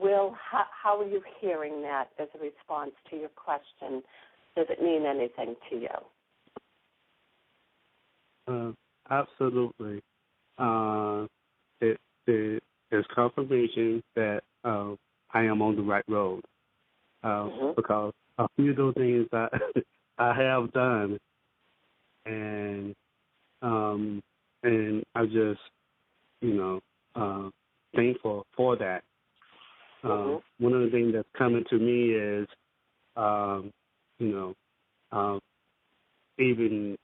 [0.00, 4.02] Will, how, how are you hearing that as a response to your question?
[4.56, 5.88] Does it mean anything to you?
[8.48, 8.72] Uh,
[9.10, 10.02] absolutely.
[10.58, 11.26] Uh,
[11.80, 14.92] it, it is confirmation that uh,
[15.32, 16.42] I am on the right road
[17.22, 17.72] uh, mm-hmm.
[17.76, 19.48] because a few of those things I
[20.18, 21.18] I have done,
[22.26, 22.94] and
[23.60, 24.22] um,
[24.62, 25.60] and I'm just
[26.40, 26.80] you know
[27.14, 27.50] uh,
[27.94, 29.02] thankful for that.
[30.04, 30.64] Uh, mm-hmm.
[30.64, 32.48] One of the things that's coming to me is,
[33.16, 33.72] um,
[34.18, 34.54] you know,
[35.12, 35.40] um,
[36.38, 36.96] even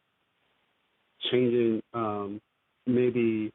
[1.31, 2.41] changing, um,
[2.87, 3.53] maybe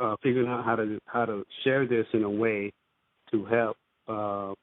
[0.00, 2.72] uh, figuring out how to how to share this in a way
[3.30, 3.76] to help
[4.08, 4.54] uh,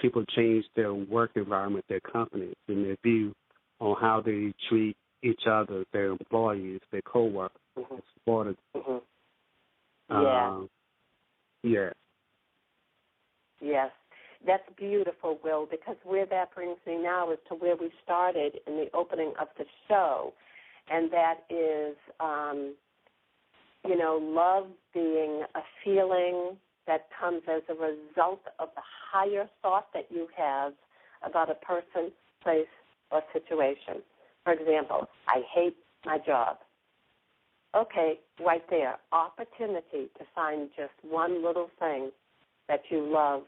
[0.00, 3.32] people change their work environment, their companies, and their view
[3.80, 7.96] on how they treat each other, their employees, their coworkers, mm-hmm.
[8.14, 8.56] supporters.
[8.76, 8.98] Mm-hmm.
[10.10, 10.48] Yeah.
[10.48, 10.68] Um,
[11.62, 11.90] yeah.
[13.60, 13.90] Yes.
[14.46, 18.76] That's beautiful, Will, because where that brings me now is to where we started in
[18.76, 20.32] the opening of the show,
[20.88, 22.74] and that is, um,
[23.84, 29.88] you know, love being a feeling that comes as a result of the higher thought
[29.92, 30.72] that you have
[31.26, 32.66] about a person, place,
[33.10, 34.02] or situation.
[34.44, 36.58] For example, I hate my job.
[37.74, 42.10] Okay, right there, opportunity to find just one little thing
[42.68, 43.42] that you love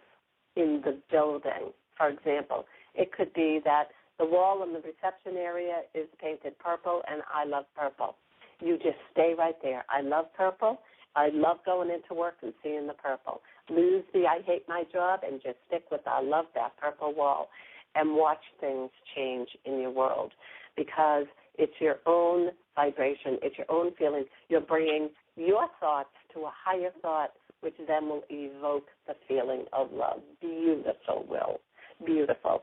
[0.57, 1.73] in the building.
[1.97, 7.03] For example, it could be that the wall in the reception area is painted purple
[7.11, 8.17] and I love purple.
[8.61, 9.85] You just stay right there.
[9.89, 10.81] I love purple
[11.17, 13.41] I love going into work and seeing the purple.
[13.69, 17.49] Lose the I hate my job and just stick with I love that purple wall.
[17.97, 20.31] and watch things change in your world
[20.77, 21.27] because
[21.59, 24.25] it's your own vibration, it's your own feeling.
[24.49, 29.93] You're bringing your thoughts to a higher thought, which then will evoke the feeling of
[29.93, 30.21] love.
[30.41, 31.61] Beautiful, Will.
[32.05, 32.63] Beautiful.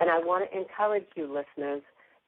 [0.00, 1.82] And I want to encourage you, listeners,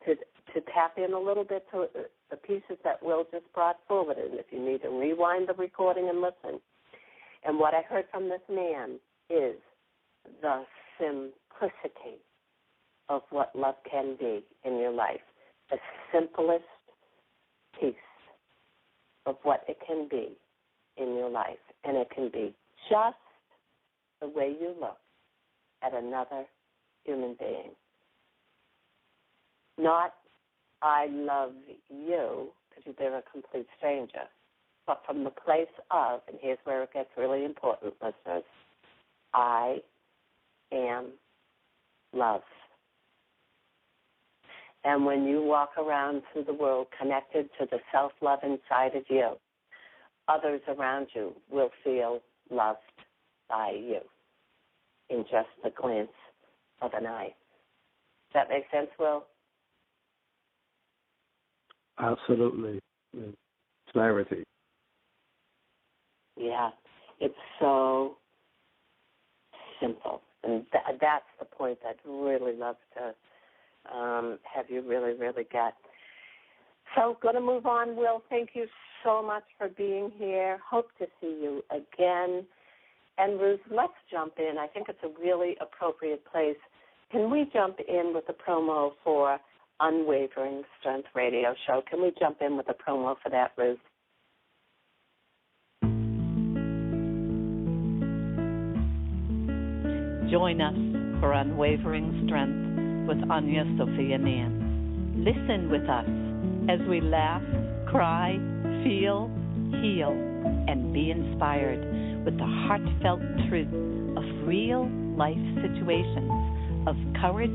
[0.06, 0.14] to
[0.54, 1.86] to tap in a little bit to uh,
[2.30, 4.16] the pieces that Will just brought forward.
[4.16, 6.60] And if you need to rewind the recording and listen.
[7.44, 9.56] And what I heard from this man is
[10.40, 10.64] the
[10.98, 12.18] simplicity
[13.08, 15.20] of what love can be in your life.
[15.70, 15.76] The
[16.12, 16.64] simplest
[17.78, 17.94] piece
[19.26, 20.36] of what it can be
[20.98, 21.58] in your life.
[21.84, 22.54] And it can be
[22.90, 23.16] just
[24.20, 24.98] the way you look
[25.82, 26.44] at another
[27.04, 27.70] human being.
[29.78, 30.14] Not,
[30.82, 31.52] I love
[31.88, 34.26] you, because they're a complete stranger,
[34.86, 38.44] but from the place of, and here's where it gets really important, listeners
[39.34, 39.78] I
[40.72, 41.06] am
[42.12, 42.42] love.
[44.84, 49.04] And when you walk around through the world connected to the self love inside of
[49.08, 49.32] you,
[50.28, 52.78] others around you will feel loved
[53.48, 54.00] by you
[55.10, 56.08] in just the glance
[56.82, 57.34] of an eye.
[58.32, 59.24] Does that make sense, Will?
[61.98, 62.80] Absolutely.
[63.92, 64.44] Clarity.
[66.36, 66.70] Yeah,
[67.20, 68.18] it's so
[69.80, 70.22] simple.
[70.44, 75.74] And th- that's the point that really love to um, have you really, really get.
[76.98, 78.22] So, going to move on, Will.
[78.28, 78.66] Thank you
[79.04, 80.58] so much for being here.
[80.68, 82.44] Hope to see you again.
[83.18, 84.56] And Ruth, let's jump in.
[84.58, 86.56] I think it's a really appropriate place.
[87.12, 89.38] Can we jump in with a promo for
[89.78, 91.82] Unwavering Strength Radio Show?
[91.88, 93.78] Can we jump in with a promo for that, Ruth?
[100.32, 105.24] Join us for Unwavering Strength with Anya Sophia Nan.
[105.24, 106.27] Listen with us
[106.68, 107.42] as we laugh,
[107.86, 108.36] cry,
[108.84, 109.30] feel,
[109.80, 110.12] heal,
[110.68, 111.80] and be inspired
[112.24, 113.72] with the heartfelt truth
[114.16, 116.30] of real life situations
[116.86, 117.50] of courage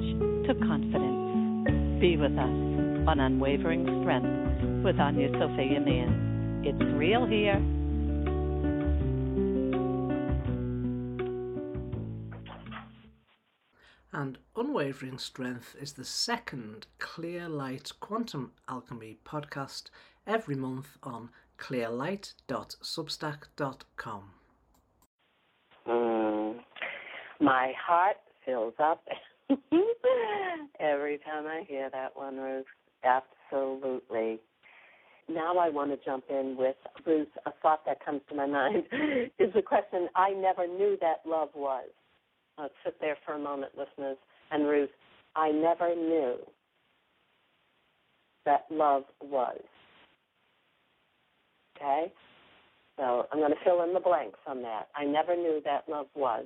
[0.48, 2.02] to confidence.
[2.02, 2.58] Be with us
[3.08, 6.64] on Unwavering Strength with Anya Sophia Nan.
[6.66, 7.62] It's real here
[14.14, 19.86] and Unwavering Strength is the second Clear Light Quantum Alchemy podcast
[20.28, 24.24] every month on clearlight.substack.com.
[25.88, 26.60] Mm,
[27.42, 29.04] my heart fills up
[30.80, 32.66] every time I hear that one, Ruth.
[33.04, 34.40] Absolutely.
[35.28, 37.28] Now I want to jump in with Ruth.
[37.46, 38.84] A thought that comes to my mind
[39.40, 41.90] is the question I never knew that love was.
[42.58, 44.18] Let's sit there for a moment, listeners.
[44.52, 44.90] And Ruth,
[45.36, 46.36] I never knew
[48.46, 49.62] that love was.
[51.76, 52.12] Okay?
[52.98, 54.88] So I'm going to fill in the blanks on that.
[54.96, 56.46] I never knew that love was.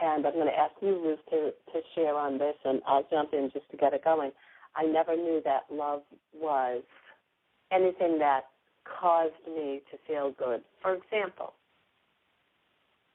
[0.00, 3.32] And I'm going to ask you, Ruth, to, to share on this, and I'll jump
[3.32, 4.30] in just to get it going.
[4.74, 6.02] I never knew that love
[6.38, 6.82] was
[7.72, 8.42] anything that
[8.84, 10.60] caused me to feel good.
[10.82, 11.54] For example,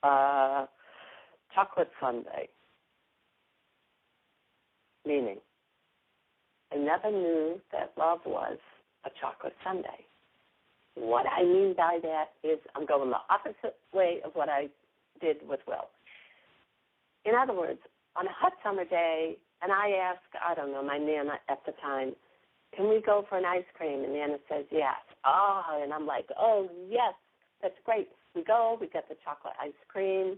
[0.03, 0.65] uh,
[1.55, 2.47] chocolate sundae.
[5.05, 5.37] Meaning,
[6.71, 8.57] I never knew that love was
[9.05, 10.05] a chocolate sundae.
[10.95, 14.67] What I mean by that is I'm going the opposite way of what I
[15.19, 15.89] did with Will.
[17.25, 17.79] In other words,
[18.15, 21.73] on a hot summer day, and I ask, I don't know, my Nana at the
[21.81, 22.13] time,
[22.75, 24.03] can we go for an ice cream?
[24.03, 24.95] And Nana says, yes.
[25.25, 27.13] Oh, and I'm like, oh, yes,
[27.61, 28.09] that's great.
[28.35, 30.37] We go, we get the chocolate ice cream,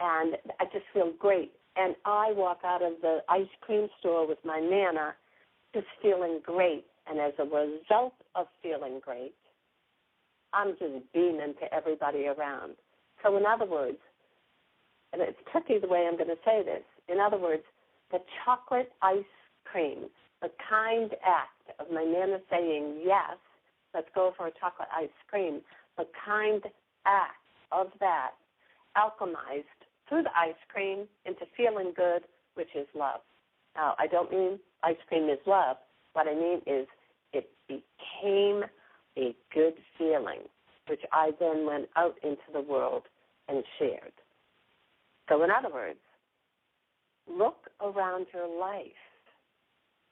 [0.00, 1.52] and I just feel great.
[1.76, 5.14] And I walk out of the ice cream store with my Nana
[5.74, 6.84] just feeling great.
[7.08, 9.34] And as a result of feeling great,
[10.52, 12.72] I'm just beaming to everybody around.
[13.22, 13.98] So, in other words,
[15.12, 17.62] and it's tricky the way I'm going to say this, in other words,
[18.10, 19.24] the chocolate ice
[19.64, 20.06] cream,
[20.42, 23.36] the kind act of my Nana saying, yes,
[23.94, 25.60] let's go for a chocolate ice cream,
[25.96, 26.62] the kind
[27.06, 27.36] act
[27.72, 28.32] of that
[28.96, 29.77] alchemized
[30.08, 32.22] through the ice cream into feeling good,
[32.54, 33.20] which is love.
[33.76, 35.76] Now, I don't mean ice cream is love.
[36.12, 36.86] What I mean is
[37.32, 38.64] it became
[39.16, 40.40] a good feeling,
[40.88, 43.02] which I then went out into the world
[43.48, 44.12] and shared.
[45.28, 45.98] So, in other words,
[47.28, 48.82] look around your life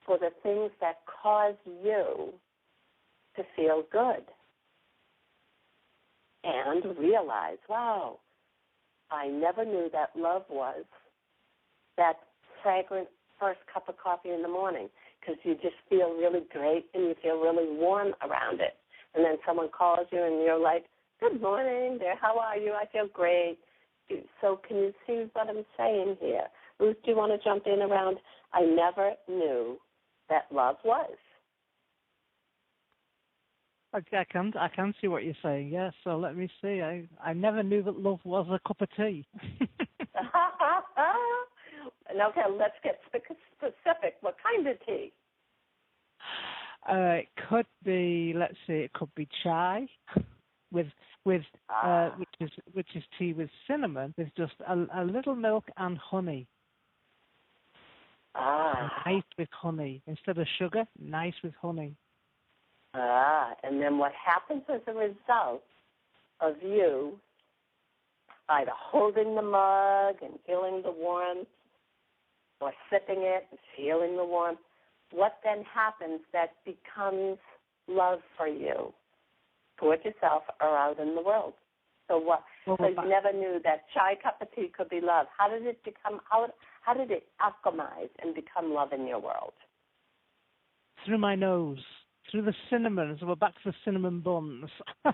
[0.05, 2.33] for the things that cause you
[3.37, 4.25] to feel good
[6.45, 8.19] and realize, wow,
[9.11, 10.85] I never knew that love was
[11.97, 12.17] that
[12.63, 14.89] fragrant first cup of coffee in the morning
[15.21, 18.77] because you just feel really great and you feel really warm around it.
[19.15, 20.85] And then someone calls you and you're like,
[21.19, 22.73] Good morning there, how are you?
[22.73, 23.59] I feel great.
[24.43, 26.45] So can you see what I'm saying here?
[26.79, 28.19] Ruth, do you want to jump in around
[28.53, 29.79] I never knew
[30.29, 31.17] that love was?
[33.97, 35.69] I can I can see what you're saying.
[35.69, 35.93] Yes.
[36.05, 36.83] Yeah, so let me see.
[36.83, 39.27] I I never knew that love was a cup of tea.
[42.29, 44.17] okay, let's get specific.
[44.21, 45.13] What kind of tea?
[46.89, 48.35] Uh, it could be.
[48.37, 48.75] Let's see.
[48.75, 49.87] It could be chai,
[50.71, 50.87] with
[51.25, 52.07] with uh, ah.
[52.07, 55.99] uh, which is which is tea with cinnamon with just a, a little milk and
[55.99, 56.47] honey.
[58.35, 59.03] Ah.
[59.07, 60.85] Nice with honey instead of sugar.
[61.01, 61.97] Nice with honey.
[62.99, 65.63] Ah, and then what happens as a result
[66.41, 67.19] of you
[68.49, 71.49] either holding the mug and feeling the warmth
[72.61, 74.61] or sipping it and feeling the warmth,
[75.11, 77.39] what then happens that becomes
[77.87, 78.93] love for you
[79.79, 81.53] towards yourself or out in the world?
[82.09, 82.45] So what?
[82.67, 85.27] Well, so you never knew that chai cup of tea could be love.
[85.37, 86.21] How did it become?
[86.31, 86.49] How
[86.83, 89.53] how did it alchemize and become love in your world?
[91.05, 91.85] Through my nose
[92.31, 93.17] through the cinnamon.
[93.21, 94.71] So we're back to the cinnamon buns.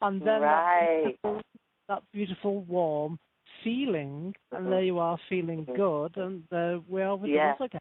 [0.00, 1.14] and then right.
[1.22, 1.42] that, beautiful,
[1.88, 3.18] that, beautiful, warm
[3.64, 4.64] feeling, mm-hmm.
[4.64, 5.76] and there you are feeling mm-hmm.
[5.76, 7.56] good, and uh, we're over yes.
[7.60, 7.80] again.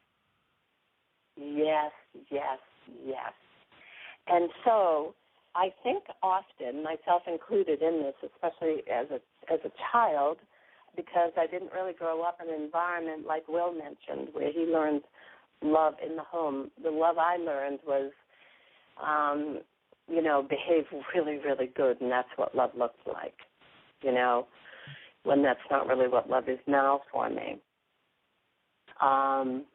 [1.38, 1.92] Yes,
[2.32, 2.60] yes,
[3.06, 3.34] yes.
[4.28, 5.14] And so
[5.56, 9.20] I think often, myself included in this, especially as a
[9.54, 10.38] as a child,
[10.96, 15.02] because I didn't really grow up in an environment like Will mentioned, where he learned
[15.66, 16.72] love in the home.
[16.84, 18.12] The love I learned was,
[19.04, 19.60] um,
[20.08, 23.36] you know, behave really, really good, and that's what love looks like.
[24.02, 24.48] You know,
[25.24, 27.60] when that's not really what love is now for me.
[29.02, 29.66] Um,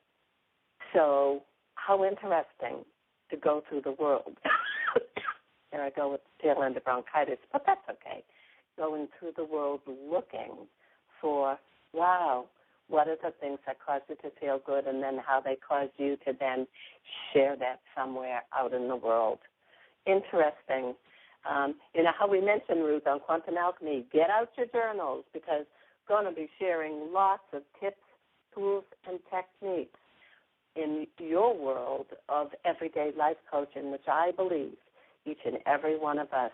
[0.94, 1.42] so,
[1.74, 2.84] how interesting
[3.30, 4.36] to go through the world.
[5.72, 8.24] there I go with the tail end of bronchitis, but that's okay.
[8.76, 10.66] Going through the world looking
[11.20, 11.58] for,
[11.92, 12.46] wow,
[12.90, 15.88] what are the things that cause you to feel good and then how they cause
[15.96, 16.66] you to then
[17.32, 19.38] share that somewhere out in the world.
[20.06, 20.94] Interesting.
[21.48, 25.64] Um, you know how we mentioned Ruth on quantum alchemy, get out your journals because
[26.08, 27.96] we're going to be sharing lots of tips,
[28.54, 29.98] tools, and techniques
[30.76, 34.74] in your world of everyday life coaching, which I believe
[35.24, 36.52] each and every one of us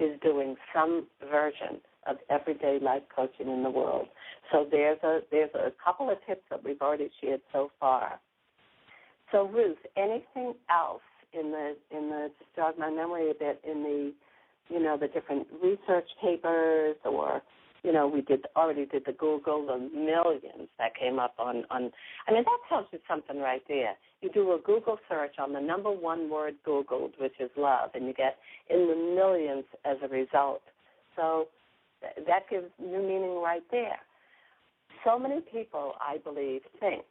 [0.00, 4.08] is doing some version of everyday life coaching in the world.
[4.52, 8.20] So there's a there's a couple of tips that we've already shared so far.
[9.32, 11.02] So Ruth, anything else
[11.32, 14.12] in the in the just jog my memory a bit in the
[14.68, 17.42] you know the different research papers or
[17.82, 21.90] you know we did already did the Google the millions that came up on on
[22.26, 23.94] I mean that tells you something right there.
[24.22, 28.06] You do a Google search on the number one word Googled, which is love, and
[28.06, 28.36] you get
[28.70, 30.62] in the millions as a result.
[31.16, 31.48] So
[32.26, 33.98] that gives new meaning right there.
[35.04, 37.04] So many people, I believe, think,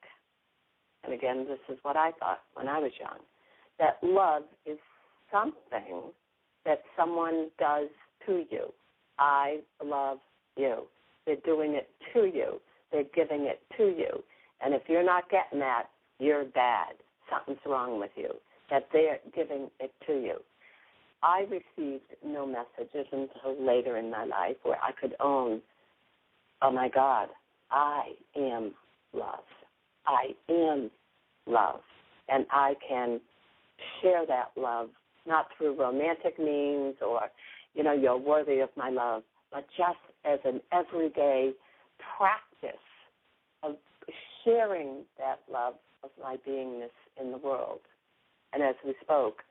[1.04, 3.20] and again, this is what I thought when I was young,
[3.80, 4.80] that love is
[5.32, 6.12] something
[6.66, 7.90] that someone does
[8.26, 8.74] to you.
[9.20, 10.18] I love
[10.58, 10.84] you.
[11.26, 12.60] They're doing it to you.
[12.92, 14.24] They're giving it to you.
[14.64, 15.86] And if you're not getting that,
[16.20, 16.96] you're bad.
[17.32, 18.30] Something's wrong with you.
[18.70, 20.38] That they're giving it to you.
[21.26, 25.60] I received no messages until later in my life where I could own,
[26.62, 27.30] oh my God,
[27.72, 28.74] I am
[29.12, 29.44] love.
[30.06, 30.92] I am
[31.48, 31.80] love.
[32.30, 33.20] And I can
[34.02, 34.90] share that love,
[35.26, 37.22] not through romantic means or,
[37.74, 41.54] you know, you're worthy of my love, but just as an everyday
[42.18, 42.76] practice
[43.64, 43.78] of
[44.44, 45.74] sharing that love
[46.04, 47.80] of my beingness in the world.
[48.54, 49.42] And as we spoke,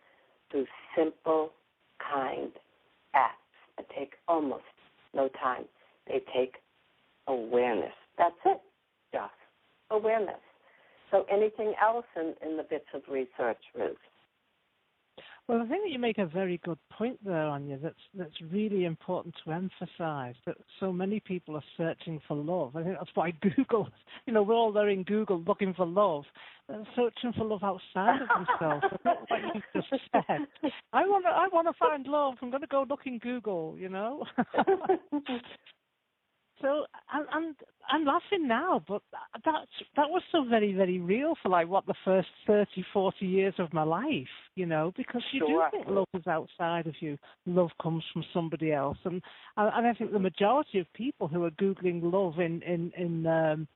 [0.53, 0.67] through
[0.97, 1.51] simple
[2.13, 2.53] kind
[3.15, 3.37] acts
[3.77, 4.65] that take almost
[5.15, 5.65] no time.
[6.07, 6.57] They take
[7.27, 7.93] awareness.
[8.19, 8.61] That's it,
[9.13, 9.33] just
[9.91, 10.41] awareness.
[11.11, 13.97] So, anything else in, in the bits of research, Ruth?
[15.47, 17.77] Well, I think that you make a very good point there, Anya.
[17.77, 22.77] That's that's really important to emphasise that so many people are searching for love.
[22.77, 23.89] I think that's why Google,
[24.27, 26.25] you know, we're all there in Google looking for love,
[26.71, 28.85] and searching for love outside of themselves.
[29.03, 30.47] what you just said.
[30.95, 32.37] I want to I want to find love.
[32.41, 33.77] I'm going to go look in Google.
[33.79, 34.25] You know.
[36.65, 37.57] So and, and
[37.91, 39.03] I'm laughing now, but
[39.45, 43.53] that that was so very very real for like what the first 30, 40 years
[43.59, 45.69] of my life, you know, because you sure.
[45.71, 47.19] do think love is outside of you.
[47.45, 49.21] Love comes from somebody else, and
[49.59, 53.69] and I think the majority of people who are googling love in in in um,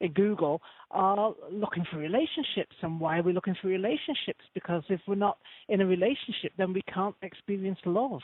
[0.00, 2.74] in Google are looking for relationships.
[2.82, 4.44] And why are we looking for relationships?
[4.52, 5.38] Because if we're not
[5.68, 8.20] in a relationship, then we can't experience love.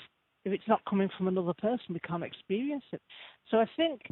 [0.49, 3.03] If it's not coming from another person, we can't experience it.
[3.51, 4.03] So I think,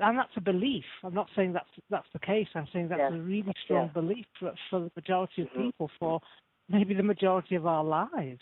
[0.00, 0.84] and that's a belief.
[1.02, 2.48] I'm not saying that's that's the case.
[2.54, 5.62] I'm saying that's a really strong belief for, for, the majority of mm-hmm.
[5.62, 6.20] people, for
[6.68, 8.40] maybe the majority of our lives.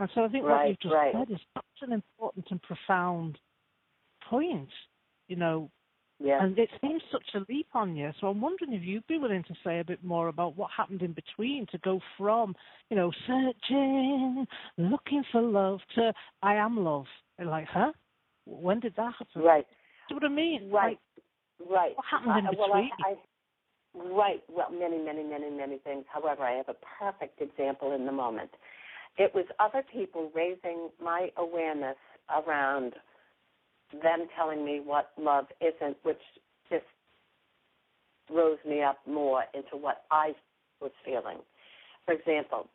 [0.00, 1.12] And so I think right, what you've just right.
[1.12, 3.38] said is such an important and profound
[4.28, 4.70] point.
[5.28, 5.70] You know,
[6.20, 6.42] yeah.
[6.42, 8.10] And it seems such a leap on you.
[8.20, 11.02] So I'm wondering if you'd be willing to say a bit more about what happened
[11.02, 12.56] in between to go from,
[12.90, 14.46] you know, searching,
[14.76, 16.12] looking for love to
[16.42, 17.06] I am love.
[17.38, 17.92] And like, huh?
[18.46, 19.42] When did that happen?
[19.42, 19.66] Right.
[20.08, 20.70] Do you know what I mean?
[20.72, 20.98] Right.
[21.60, 21.92] Like, right.
[21.94, 22.70] What happened in uh, between?
[22.70, 24.42] Well, I, I, right.
[24.48, 26.04] Well, many, many, many, many things.
[26.12, 28.50] However, I have a perfect example in the moment.
[29.18, 31.96] It was other people raising my awareness
[32.34, 32.94] around
[33.92, 36.20] them telling me what love isn't, which
[36.70, 36.84] just
[38.30, 40.34] rose me up more into what I
[40.80, 41.38] was feeling.
[42.04, 42.68] For example,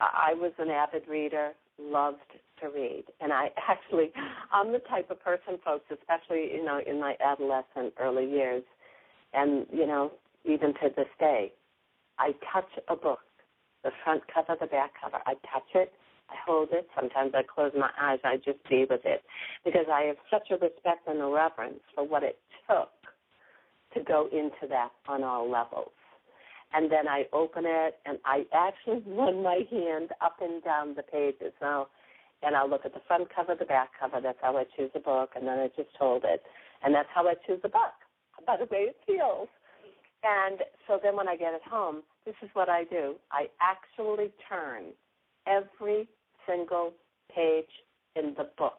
[0.00, 2.18] I was an avid reader, loved
[2.60, 4.12] to read, and I actually,
[4.52, 8.62] I'm the type of person, folks, especially you know in my adolescent early years,
[9.32, 10.12] and you know
[10.44, 11.52] even to this day,
[12.18, 13.20] I touch a book,
[13.84, 15.92] the front cover, the back cover, I touch it,
[16.30, 16.88] I hold it.
[16.94, 18.20] Sometimes I close my eyes.
[18.24, 19.22] I just be with it
[19.64, 22.90] because I have such a respect and a reverence for what it took
[23.94, 25.90] to go into that on all levels.
[26.72, 31.02] And then I open it and I actually run my hand up and down the
[31.02, 31.88] pages now.
[32.42, 34.20] And I'll look at the front cover, the back cover.
[34.22, 35.30] That's how I choose a book.
[35.36, 36.42] And then I just hold it.
[36.82, 37.92] And that's how I choose a book,
[38.46, 39.48] by the way it feels.
[40.22, 43.16] And so then when I get it home, this is what I do.
[43.32, 44.92] I actually turn
[45.46, 46.08] every
[46.48, 46.92] single
[47.34, 47.70] page
[48.16, 48.78] in the book.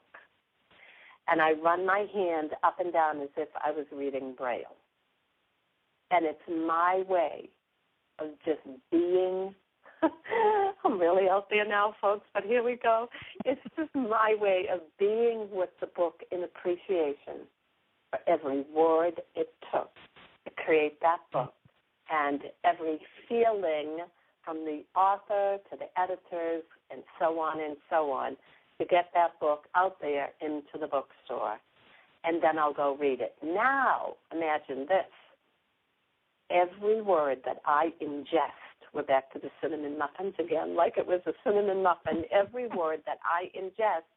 [1.28, 4.76] And I run my hand up and down as if I was reading Braille.
[6.10, 7.50] And it's my way
[8.20, 8.60] of just
[8.92, 9.56] being.
[10.84, 13.08] I'm really out there now, folks, but here we go.
[13.46, 17.46] It's just my way of being with the book in appreciation
[18.10, 19.92] for every word it took
[20.46, 21.54] to create that book
[22.12, 23.00] and every
[23.30, 24.00] feeling
[24.44, 28.36] from the author to the editors and so on and so on
[28.80, 31.58] to get that book out there into the bookstore.
[32.24, 33.36] And then I'll go read it.
[33.44, 35.12] Now, imagine this.
[36.50, 41.22] Every word that I ingest, we're back to the cinnamon muffins again, like it was
[41.26, 44.10] a cinnamon muffin, every word that I ingest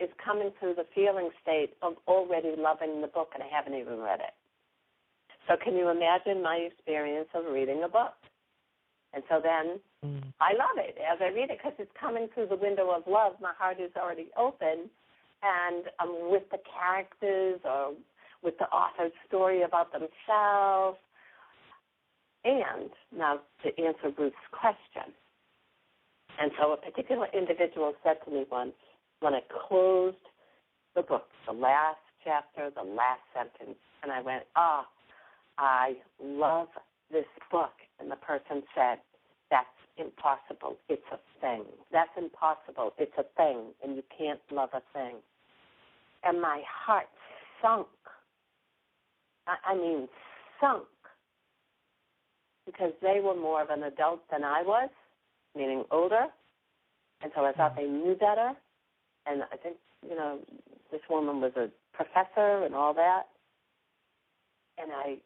[0.00, 3.98] is coming through the feeling state of already loving the book and I haven't even
[3.98, 4.34] read it.
[5.48, 8.14] So can you imagine my experience of reading a book?
[9.14, 10.22] And so then mm.
[10.40, 13.34] I love it as I read it because it's coming through the window of love.
[13.40, 14.90] My heart is already open,
[15.42, 17.94] and I'm with the characters or
[18.42, 20.98] with the author's story about themselves.
[22.44, 25.12] And now to answer Ruth's question.
[26.40, 28.74] And so a particular individual said to me once,
[29.20, 30.16] when I closed
[30.94, 34.88] the book, the last chapter, the last sentence, and I went, ah, oh,
[35.58, 36.68] I love
[37.10, 37.72] this book.
[38.00, 38.98] And the person said,
[39.50, 40.76] That's impossible.
[40.88, 41.64] It's a thing.
[41.92, 42.92] That's impossible.
[42.98, 43.72] It's a thing.
[43.82, 45.16] And you can't love a thing.
[46.24, 47.08] And my heart
[47.62, 47.86] sunk.
[49.46, 50.08] I, I mean,
[50.60, 50.84] sunk.
[52.66, 54.90] Because they were more of an adult than I was,
[55.56, 56.26] meaning older.
[57.22, 58.52] And so I thought they knew better.
[59.26, 59.76] And I think,
[60.08, 60.38] you know,
[60.92, 63.22] this woman was a professor and all that.
[64.80, 65.18] And I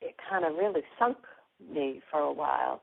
[0.00, 1.16] it kind of really sunk
[1.72, 2.82] me for a while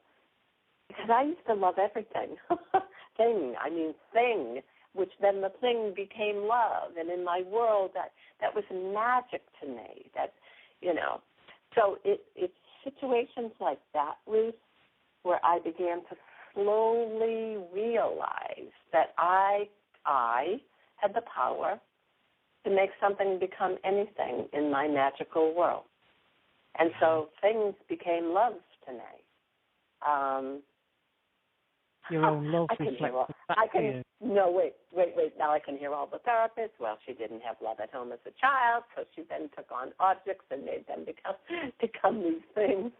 [0.90, 2.36] because I used to love everything.
[3.18, 4.62] thing, I mean thing,
[4.94, 8.12] which then the thing became love, and in my world that
[8.42, 10.10] that was magic to me.
[10.16, 10.34] That
[10.82, 11.22] you know,
[11.76, 12.54] so it it's
[12.84, 14.56] situations like that, Ruth,
[15.24, 16.16] where I began to
[16.54, 19.70] slowly realize that I
[20.06, 20.62] I
[20.96, 21.80] had the power
[22.66, 25.84] to make something become anything in my magical world.
[26.78, 28.58] And so things became loves
[28.90, 29.20] to me.
[30.06, 30.62] Um,
[32.10, 35.34] Your own love I can hear all, I can, No, wait, wait, wait.
[35.38, 36.80] Now I can hear all the therapists.
[36.80, 39.90] Well, she didn't have love at home as a child, so she then took on
[40.00, 41.36] objects and made them become
[41.82, 42.92] become these things.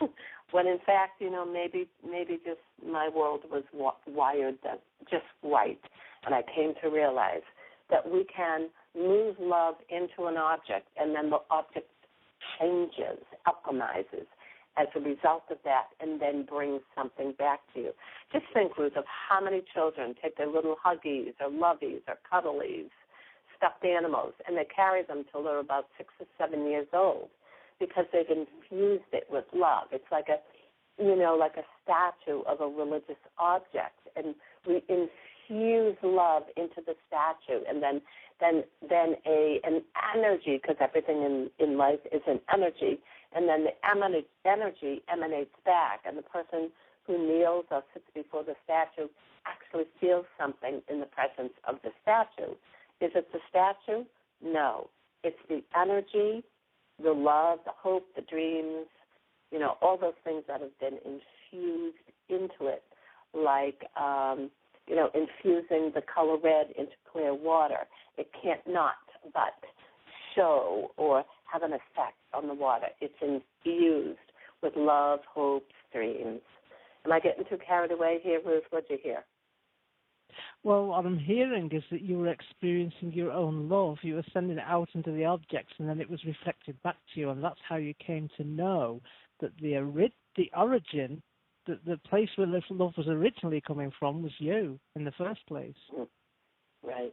[0.52, 3.64] when in fact, you know, maybe maybe just my world was
[4.06, 4.80] wired that
[5.10, 5.80] just right,
[6.24, 7.44] and I came to realize
[7.90, 11.90] that we can move love into an object, and then the object
[12.58, 14.26] changes, alchemizes
[14.76, 17.90] as a result of that and then brings something back to you.
[18.32, 22.90] Just think, Ruth, of how many children take their little huggies or loveys or cuddlies,
[23.56, 27.28] stuffed animals, and they carry them till they're about six or seven years old
[27.78, 29.88] because they've infused it with love.
[29.92, 30.38] It's like a,
[31.02, 34.34] you know, like a statue of a religious object, and
[34.66, 38.00] we infuse love into the statue, and then
[38.40, 39.82] then then a an
[40.14, 43.00] energy because everything in in life is an energy,
[43.34, 43.74] and then the
[44.48, 46.70] energy emanates back, and the person
[47.06, 49.08] who kneels or sits before the statue
[49.46, 52.52] actually feels something in the presence of the statue.
[53.00, 54.04] Is it the statue?
[54.42, 54.88] No.
[55.22, 56.44] It's the energy,
[57.02, 58.86] the love, the hope, the dreams,
[59.50, 61.96] you know, all those things that have been infused
[62.28, 62.82] into it,
[63.34, 64.50] like, um,
[64.86, 67.86] you know, infusing the color red into clear water.
[68.16, 68.94] It can't not
[69.32, 69.54] but
[70.34, 71.24] show or
[71.54, 72.88] have an effect on the water.
[73.00, 74.18] It's infused
[74.62, 76.40] with love, hope, dreams.
[77.04, 78.64] Am I getting too carried away here, Ruth?
[78.70, 79.24] What'd you hear?
[80.64, 83.98] Well, what I'm hearing is that you were experiencing your own love.
[84.02, 87.20] You were sending it out into the objects, and then it was reflected back to
[87.20, 89.00] you, and that's how you came to know
[89.40, 89.74] that the
[90.36, 91.22] the origin,
[91.66, 95.46] the, the place where this love was originally coming from, was you in the first
[95.46, 95.74] place.
[95.96, 96.08] Mm.
[96.82, 97.12] Right,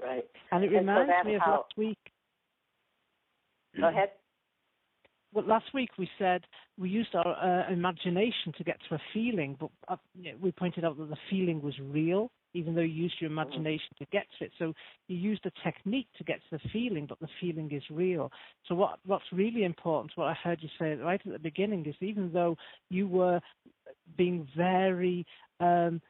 [0.00, 0.24] right.
[0.52, 1.50] And it reminds so me of how...
[1.52, 1.98] last week.
[3.80, 4.10] Go ahead
[5.34, 6.42] well, last week we said
[6.78, 9.96] we used our uh, imagination to get to a feeling, but uh,
[10.40, 13.40] we pointed out that the feeling was real, even though you used your mm-hmm.
[13.40, 14.52] imagination to get to it.
[14.58, 14.72] So
[15.08, 18.30] you used a technique to get to the feeling, but the feeling is real.
[18.68, 21.96] So what what's really important, what I heard you say right at the beginning, is
[22.00, 22.56] even though
[22.88, 23.40] you were
[24.16, 25.26] being very
[25.58, 26.00] um,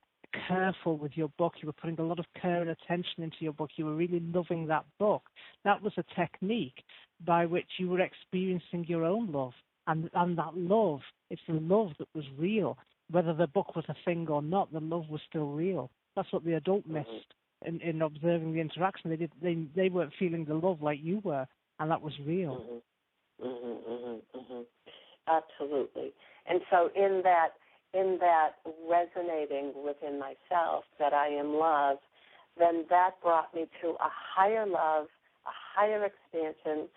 [0.49, 1.55] careful with your book.
[1.61, 3.71] You were putting a lot of care and attention into your book.
[3.77, 5.23] You were really loving that book.
[5.65, 6.85] That was a technique
[7.25, 9.53] by which you were experiencing your own love.
[9.87, 12.79] And, and that love, it's the love that was real.
[13.11, 15.91] Whether the book was a thing or not, the love was still real.
[16.17, 16.95] That's what the adult mm-hmm.
[16.95, 17.35] missed
[17.67, 19.11] in, in observing the interaction.
[19.11, 21.47] They, did, they, they weren't feeling the love like you were,
[21.79, 22.83] and that was real.
[23.43, 23.47] Mm-hmm.
[23.47, 24.63] Mm-hmm, mm-hmm, mm-hmm.
[25.29, 26.13] Absolutely.
[26.47, 27.51] And so in that
[27.95, 28.53] in that
[28.89, 31.99] resonating within myself that I am love,
[32.59, 35.07] then that brought me to a higher love,
[35.47, 36.89] a higher expansion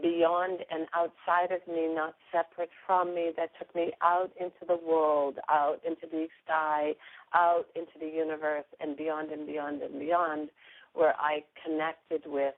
[0.00, 4.78] beyond and outside of me, not separate from me, that took me out into the
[4.86, 6.92] world, out into the sky,
[7.34, 10.48] out into the universe, and beyond and beyond and beyond,
[10.94, 12.54] where I connected with,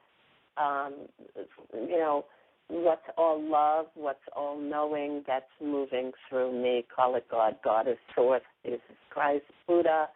[0.56, 0.94] um,
[1.74, 2.24] you know,
[2.68, 6.84] what's all love, what's all knowing that's moving through me.
[6.94, 10.08] Call it God, God is source, Jesus Christ, Buddha,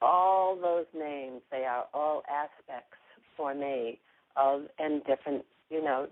[0.00, 2.96] all those names, they are all aspects
[3.36, 3.98] for me
[4.36, 6.08] of and different, you know,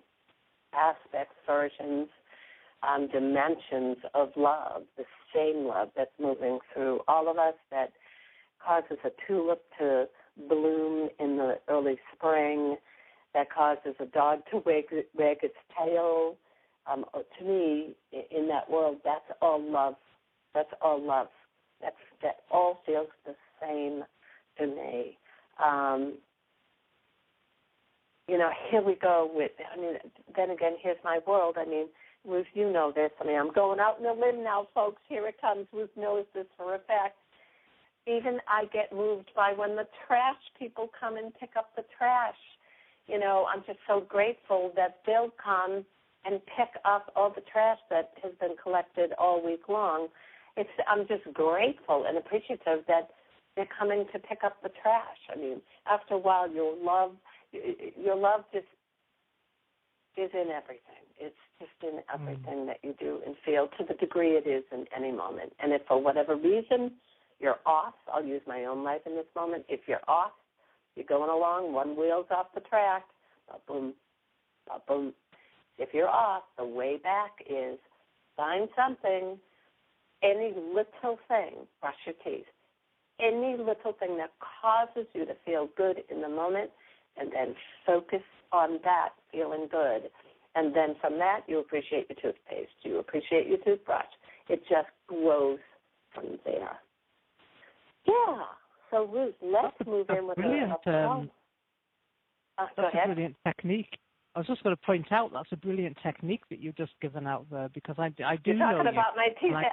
[0.75, 2.09] aspects, versions,
[2.83, 5.05] um, dimensions of love, the
[5.35, 7.93] same love that's moving through all of us that
[8.65, 10.07] causes a tulip to
[10.49, 12.77] bloom in the early spring,
[13.35, 16.37] that causes a dog to wag, wag its tail.
[16.91, 17.95] Um, to me,
[18.31, 19.95] in that world, that's all love.
[20.55, 21.29] That's all love.
[21.81, 24.03] That's that all feels the same
[24.59, 25.17] to me.
[25.65, 26.15] Um,
[28.29, 29.53] you know, here we go with.
[29.73, 29.95] I mean,
[30.37, 31.57] then again, here's my world.
[31.59, 31.87] I mean,
[32.25, 33.11] Ruth, you know this.
[33.21, 35.03] I mean, I'm going out in the limb now, folks.
[35.09, 35.67] Here it comes.
[35.73, 37.17] Ruth knows this for a fact.
[38.07, 42.37] Even I get moved by when the trash people come and pick up the trash
[43.07, 45.85] you know, I'm just so grateful that they'll come
[46.25, 50.09] and pick up all the trash that has been collected all week long.
[50.57, 53.11] It's I'm just grateful and appreciative that
[53.57, 55.19] they're coming to pick up the trash.
[55.33, 57.13] I mean, after a while, your love,
[57.53, 58.67] your love just
[60.17, 61.03] is in everything.
[61.19, 62.67] It's just in everything mm.
[62.67, 65.53] that you do and feel to the degree it is in any moment.
[65.61, 66.93] And if for whatever reason
[67.41, 69.65] you're off, I'll use my own life in this moment.
[69.69, 70.33] If you're off,
[70.97, 73.05] you're going along, one wheel's off the track,
[73.67, 73.95] boom,
[74.87, 75.13] boom.
[75.79, 77.79] If you're off, the way back is
[78.37, 79.39] find something,
[80.23, 82.47] any little thing, brush your teeth,
[83.21, 86.71] any little thing that causes you to feel good in the moment,
[87.17, 87.55] and then
[87.87, 88.23] focus
[88.53, 90.11] on that feeling good.
[90.55, 94.05] And then from that, you appreciate your toothpaste, you appreciate your toothbrush.
[94.49, 95.59] It just grows
[96.15, 96.79] from there.
[98.07, 98.45] Yeah.
[98.93, 101.31] So Ruth, let's move in with brilliant, a, a um,
[102.59, 103.99] uh, that's a brilliant technique.
[104.35, 107.27] I was just going to point out that's a brilliant technique that you've just given
[107.27, 109.17] out there because I, I do You're talking know about you.
[109.17, 109.55] my teeth.
[109.55, 109.65] I,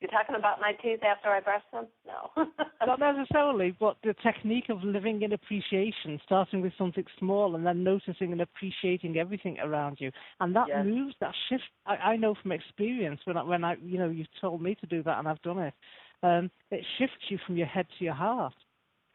[0.00, 1.86] you're talking about my teeth after I brush them?
[2.06, 2.44] No.
[2.86, 7.82] Not necessarily, but the technique of living in appreciation, starting with something small and then
[7.82, 10.10] noticing and appreciating everything around you,
[10.40, 10.84] and that yes.
[10.84, 11.62] moves, that shift.
[11.86, 14.86] I, I know from experience when I, when I, you know, you've told me to
[14.86, 15.74] do that and I've done it.
[16.22, 18.52] Um, it shifts you from your head to your heart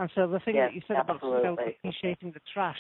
[0.02, 1.47] And so the thing yes, that you said absolutely.
[1.47, 2.80] about appreciating the trash,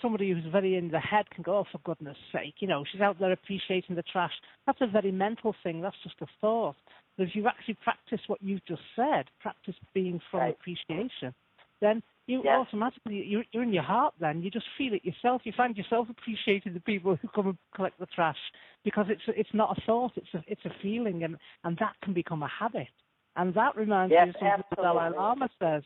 [0.00, 3.02] somebody who's very in the head can go, oh, for goodness sake, you know, she's
[3.02, 4.32] out there appreciating the trash.
[4.66, 5.82] That's a very mental thing.
[5.82, 6.76] That's just a thought.
[7.18, 10.56] But if you actually practice what you've just said, practice being from right.
[10.58, 11.34] appreciation,
[11.82, 12.66] then you yes.
[12.66, 14.14] automatically you're, you're in your heart.
[14.18, 15.42] Then you just feel it yourself.
[15.44, 18.38] You find yourself appreciating the people who come and collect the trash
[18.82, 20.12] because it's it's not a thought.
[20.16, 22.88] It's a it's a feeling, and and that can become a habit.
[23.36, 25.82] And that reminds yes, me of something the Dalai Lama says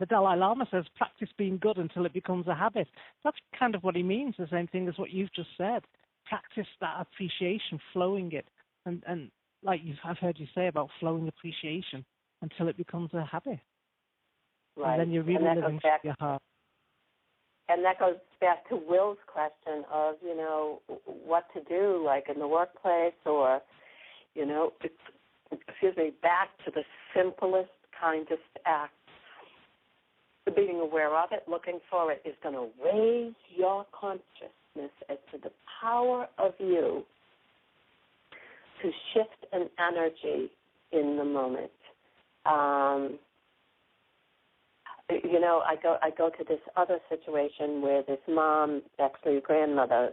[0.00, 2.88] the Dalai Lama says, practice being good until it becomes a habit.
[3.22, 5.82] That's kind of what he means, the same thing as what you've just said.
[6.26, 8.46] Practice that appreciation, flowing it.
[8.86, 9.30] And, and
[9.62, 12.04] like you've, I've heard you say about flowing appreciation
[12.42, 13.58] until it becomes a habit.
[14.76, 14.92] Right.
[14.92, 16.42] And then you're really living back, your heart.
[17.68, 22.40] And that goes back to Will's question of, you know, what to do, like in
[22.40, 23.60] the workplace or,
[24.34, 24.72] you know,
[25.52, 26.82] excuse me, back to the
[27.14, 27.70] simplest,
[28.00, 28.94] kindest act
[30.54, 35.38] being aware of it, looking for it, is going to raise your consciousness as to
[35.42, 37.04] the power of you
[38.82, 40.50] to shift an energy
[40.92, 41.70] in the moment.
[42.46, 43.18] Um,
[45.10, 50.12] you know, I go I go to this other situation where this mom, actually grandmother,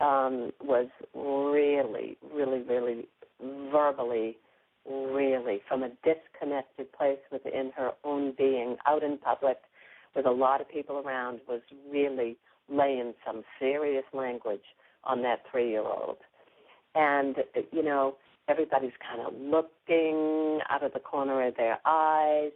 [0.00, 3.06] um, was really, really, really
[3.70, 4.36] verbally
[4.86, 9.58] really from a disconnected place within her own being, out in public
[10.14, 11.60] with a lot of people around, was
[11.90, 12.36] really
[12.68, 14.62] laying some serious language
[15.04, 16.16] on that three year old.
[16.94, 17.36] And,
[17.72, 18.16] you know,
[18.48, 22.52] everybody's kind of looking out of the corner of their eyes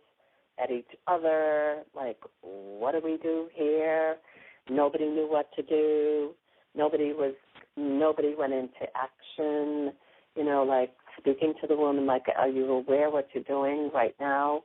[0.63, 4.17] at each other, like, what do we do here?
[4.69, 6.31] Nobody knew what to do.
[6.77, 7.35] Nobody was,
[7.77, 9.93] nobody went into action.
[10.37, 14.15] You know, like speaking to the woman like, are you aware what you're doing right
[14.21, 14.63] now?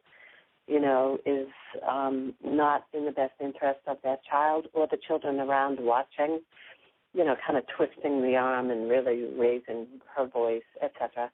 [0.67, 1.47] You know, is
[1.87, 6.39] um, not in the best interest of that child or the children around watching.
[7.13, 9.85] You know, kind of twisting the arm and really raising
[10.15, 11.29] her voice, etc.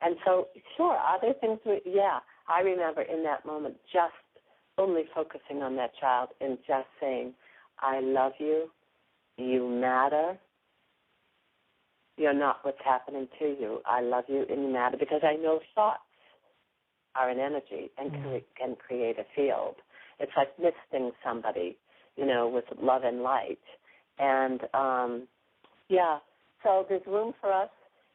[0.00, 0.46] And so,
[0.76, 1.58] sure, are there things?
[1.66, 4.12] We, yeah, I remember in that moment just
[4.78, 7.34] only focusing on that child and just saying,
[7.80, 8.70] "I love you.
[9.36, 10.38] You matter
[12.16, 13.80] you're not what's happening to you.
[13.86, 16.00] I love you in you matter because I know thoughts
[17.14, 18.42] are an energy and can, mm.
[18.58, 19.76] can create a field.
[20.20, 21.76] It's like misting somebody,
[22.16, 23.58] you know, with love and light.
[24.18, 25.28] And um,
[25.88, 26.18] yeah,
[26.62, 27.70] so there's room for us,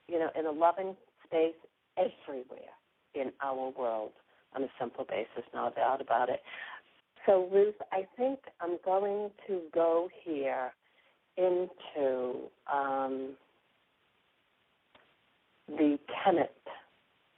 [0.08, 0.95] you know, in a loving
[1.26, 1.54] space
[1.97, 2.74] everywhere
[3.16, 4.12] in our world
[4.56, 6.41] on a simple basis, no doubt about it.
[7.26, 10.72] So, Ruth, I think I'm going to go here
[11.38, 12.38] into
[12.72, 13.32] um,
[15.78, 16.55] the tenet,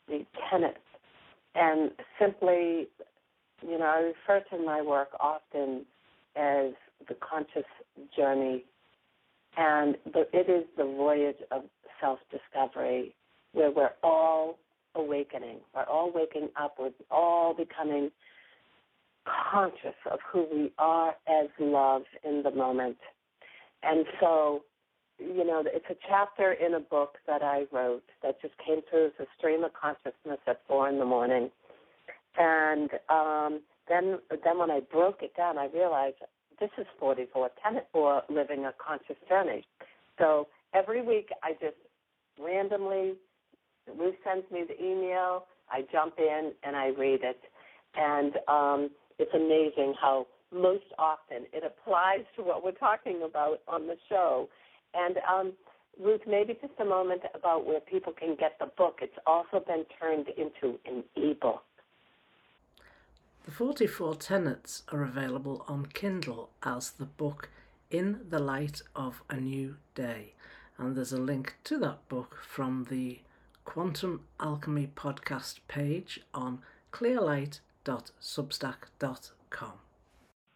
[0.07, 0.77] the tenet,
[1.55, 2.87] and simply,
[3.61, 5.85] you know, I refer to my work often
[6.35, 6.71] as
[7.07, 7.69] the conscious
[8.15, 8.65] journey,
[9.57, 11.63] and the, it is the voyage of
[11.99, 13.13] self-discovery
[13.53, 14.57] where we're all
[14.95, 18.11] awakening, we're all waking up, we're all becoming
[19.51, 22.97] conscious of who we are as love in the moment.
[23.83, 24.63] And so
[25.21, 29.07] you know, it's a chapter in a book that I wrote that just came through
[29.07, 31.49] as a stream of consciousness at four in the morning.
[32.37, 36.17] And um, then, then when I broke it down, I realized
[36.59, 39.65] this is 44 tenet for living a conscious journey.
[40.19, 41.77] So every week, I just
[42.39, 43.13] randomly,
[43.97, 47.39] Ruth sends me the email, I jump in and I read it,
[47.95, 53.87] and um, it's amazing how most often it applies to what we're talking about on
[53.87, 54.49] the show
[54.93, 55.53] and um,
[55.99, 58.99] Ruth, maybe just a moment about where people can get the book.
[59.01, 61.63] It's also been turned into an ebook.
[63.45, 67.49] The 44 Tenets are available on Kindle as the book
[67.89, 70.33] In the Light of a New Day.
[70.77, 73.19] And there's a link to that book from the
[73.65, 76.59] Quantum Alchemy podcast page on
[76.91, 79.73] clearlight.substack.com.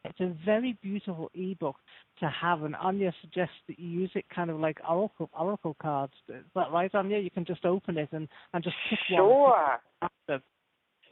[0.03, 1.77] It's a very beautiful ebook
[2.19, 6.13] to have, and Anya suggests that you use it kind of like oracle oracle cards.
[6.29, 7.19] Is that right, Anya?
[7.19, 9.79] You can just open it and, and just pick sure.
[9.99, 10.41] one.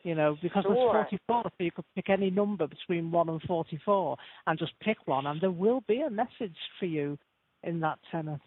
[0.04, 0.74] You know, because sure.
[0.74, 4.98] it's 44, so you could pick any number between 1 and 44 and just pick
[5.06, 7.18] one, and there will be a message for you
[7.64, 8.42] in that tenet.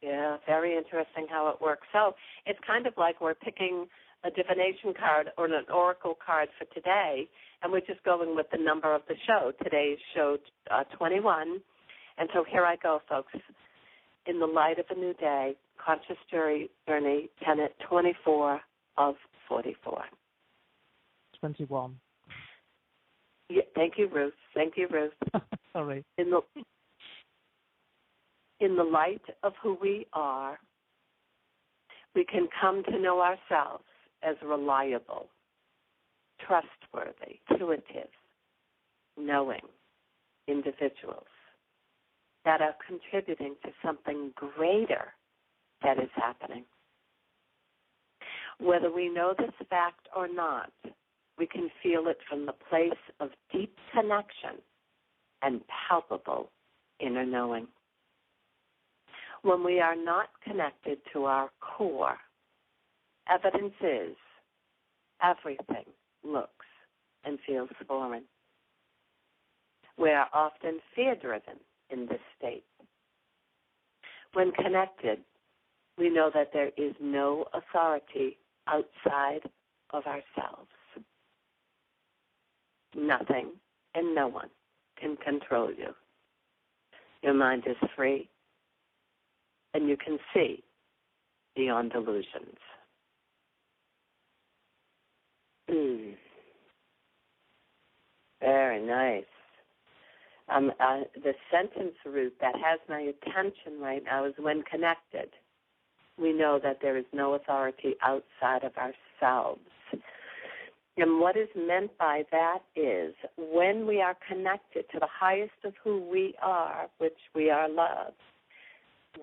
[0.00, 1.86] Yeah, very interesting how it works.
[1.92, 2.14] So
[2.46, 3.86] it's kind of like we're picking
[4.24, 7.28] a divination card or an oracle card for today,
[7.62, 9.52] and we're just going with the number of the show.
[9.62, 10.38] Today's show
[10.70, 11.60] uh, 21.
[12.18, 13.32] And so here I go, folks.
[14.26, 16.68] In the light of a new day, conscious journey,
[17.44, 18.60] tenet 24
[18.98, 19.14] of
[19.48, 20.02] 44.
[21.40, 21.94] 21.
[23.48, 24.34] Yeah, thank you, Ruth.
[24.54, 25.12] Thank you, Ruth.
[25.72, 26.04] Sorry.
[26.18, 26.40] In the
[28.60, 30.58] in the light of who we are,
[32.16, 33.84] we can come to know ourselves
[34.22, 35.26] as reliable,
[36.46, 38.08] trustworthy, intuitive,
[39.16, 39.62] knowing
[40.46, 41.26] individuals
[42.44, 45.12] that are contributing to something greater
[45.82, 46.64] that is happening.
[48.58, 50.72] Whether we know this fact or not,
[51.38, 52.90] we can feel it from the place
[53.20, 54.60] of deep connection
[55.42, 56.50] and palpable
[57.00, 57.68] inner knowing.
[59.42, 62.18] When we are not connected to our core,
[63.28, 64.16] evidence is
[65.22, 65.84] everything
[66.24, 66.66] looks
[67.24, 68.24] and feels foreign.
[69.98, 71.58] We are often fear driven
[71.90, 72.64] in this state.
[74.32, 75.18] When connected,
[75.96, 79.40] we know that there is no authority outside
[79.90, 80.70] of ourselves.
[82.94, 83.52] Nothing
[83.94, 84.50] and no one
[85.00, 85.94] can control you.
[87.22, 88.28] Your mind is free,
[89.74, 90.62] and you can see
[91.56, 92.58] beyond delusions.
[95.70, 96.14] Mm.
[98.40, 99.24] Very nice.
[100.48, 105.30] Um, uh, the sentence root that has my attention right now is when connected.
[106.18, 109.60] We know that there is no authority outside of ourselves.
[110.96, 115.74] And what is meant by that is when we are connected to the highest of
[115.84, 118.14] who we are, which we are love,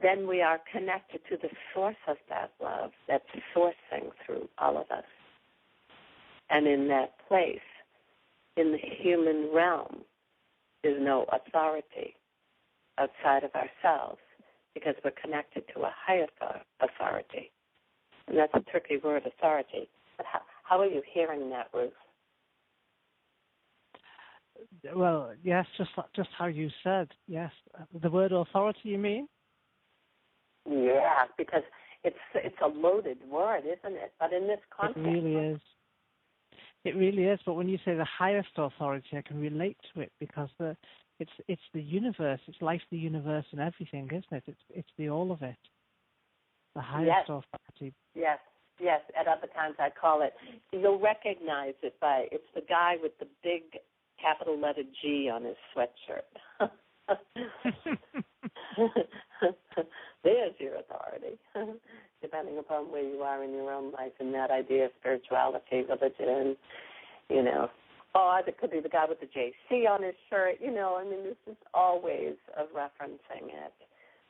[0.01, 3.25] then we are connected to the source of that love that's
[3.55, 5.03] sourcing through all of us.
[6.49, 7.59] And in that place,
[8.57, 10.03] in the human realm,
[10.83, 12.15] is no authority
[12.97, 14.19] outside of ourselves
[14.73, 16.27] because we're connected to a higher
[16.79, 17.51] authority.
[18.27, 19.89] And that's a tricky word, authority.
[20.17, 21.91] But how, how are you hearing that, Ruth?
[24.95, 27.07] Well, yes, just just how you said.
[27.27, 27.51] Yes,
[28.01, 28.79] the word authority.
[28.83, 29.27] You mean?
[30.69, 31.63] Yeah, because
[32.03, 34.13] it's it's a loaded word, isn't it?
[34.19, 35.59] But in this context, it really is.
[36.85, 37.39] It really is.
[37.45, 40.77] But when you say the highest authority, I can relate to it because the
[41.19, 42.39] it's it's the universe.
[42.47, 44.43] It's life, the universe, and everything, isn't it?
[44.47, 45.57] It's it's the all of it.
[46.75, 47.23] The highest yes.
[47.23, 47.93] authority.
[48.13, 48.39] Yes.
[48.77, 50.33] Yes, at other times I call it.
[50.73, 53.63] You'll recognize it by it's the guy with the big
[54.21, 56.69] capital letter G on his sweatshirt.
[60.23, 61.37] There's your authority,
[62.21, 66.55] depending upon where you are in your own life and that idea of spirituality, religion,
[67.29, 67.69] you know.
[68.17, 70.97] Oh, it could be the guy with the JC on his shirt, you know.
[70.99, 73.73] I mean, this is all ways of referencing it.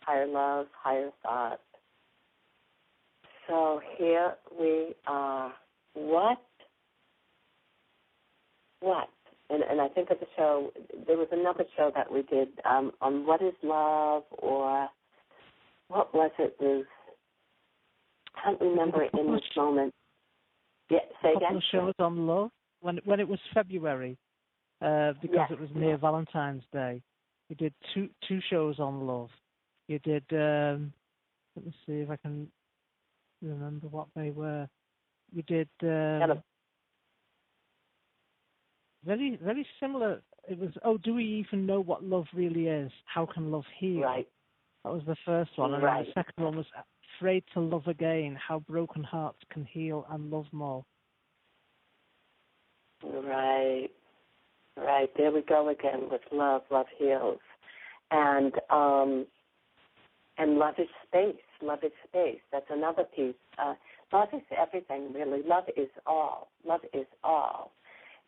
[0.02, 1.60] Higher love, higher thought,
[3.48, 5.54] so here we are.
[5.93, 6.41] What?
[8.80, 9.10] What?
[9.50, 10.72] And, and I think of the show,
[11.06, 14.89] there was another show that we did um, on what is love or
[15.88, 16.88] what was it, Ruth?
[18.36, 19.93] I can't remember it in this moment.
[20.89, 21.62] Yeah, say again.
[21.72, 24.18] shows on love when when it was February,
[24.82, 25.52] uh, because yes.
[25.52, 27.02] it was near Valentine's Day.
[27.50, 29.30] We did two two shows on love.
[29.88, 30.24] You did.
[30.32, 30.93] Um,
[31.56, 32.48] let me see if I can
[33.41, 34.68] remember what they were.
[35.36, 36.41] We did um,
[39.06, 40.22] very very similar.
[40.47, 42.91] It was oh, do we even know what love really is?
[43.06, 44.01] How can love heal?
[44.01, 44.28] Right.
[44.84, 46.06] That was the first one, and right.
[46.06, 46.66] the second one was
[47.18, 48.38] afraid to love again.
[48.47, 50.86] How broken hearts can heal and love more.
[53.03, 53.89] Right.
[54.78, 55.10] Right.
[55.18, 56.62] There we go again with love.
[56.70, 57.39] Love heals,
[58.12, 59.26] and um,
[60.38, 61.36] and love is space.
[61.62, 62.39] Love is space.
[62.51, 63.36] That's another piece.
[63.58, 63.74] Uh,
[64.12, 65.41] love is everything, really.
[65.47, 66.49] Love is all.
[66.68, 67.72] Love is all.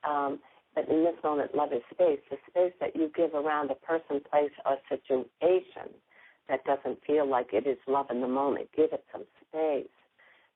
[0.07, 0.39] Um,
[0.77, 2.19] but in this moment, love is space.
[2.29, 5.91] The space that you give around a person, place, or situation
[6.47, 8.69] that doesn't feel like it is love in the moment.
[8.75, 9.89] Give it some space.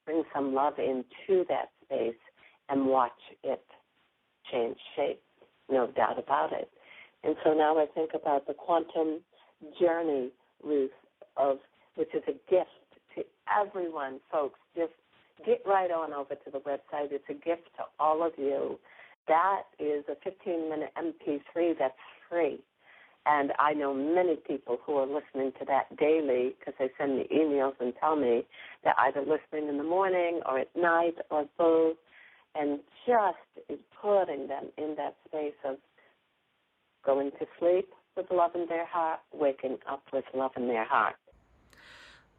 [0.06, 2.22] Bring some love into that space
[2.70, 3.64] and watch it
[4.52, 5.24] change shape.
[5.72, 6.70] No doubt about it.
[7.24, 9.22] And so now I think about the quantum
[9.80, 10.30] journey,
[10.64, 10.92] Ruth,
[11.36, 11.58] of
[11.96, 12.70] which is a gift
[13.16, 13.24] to
[13.60, 14.60] everyone, folks.
[14.76, 14.94] Just
[15.48, 17.12] get right on over to the website.
[17.12, 18.78] It's a gift to all of you.
[19.28, 21.94] That is a 15 minute MP3 that's
[22.30, 22.60] free.
[23.26, 27.28] And I know many people who are listening to that daily because they send me
[27.32, 28.44] emails and tell me
[28.84, 31.98] they're either listening in the morning or at night or both,
[32.56, 33.38] and just
[34.02, 35.78] putting them in that space of
[37.06, 41.16] going to sleep with love in their heart, waking up with love in their heart.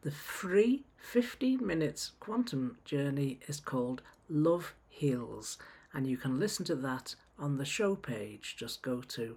[0.02, 5.58] The free 15 minutes quantum journey is called Love Heals,
[5.94, 8.56] and you can listen to that on the show page.
[8.58, 9.36] Just go to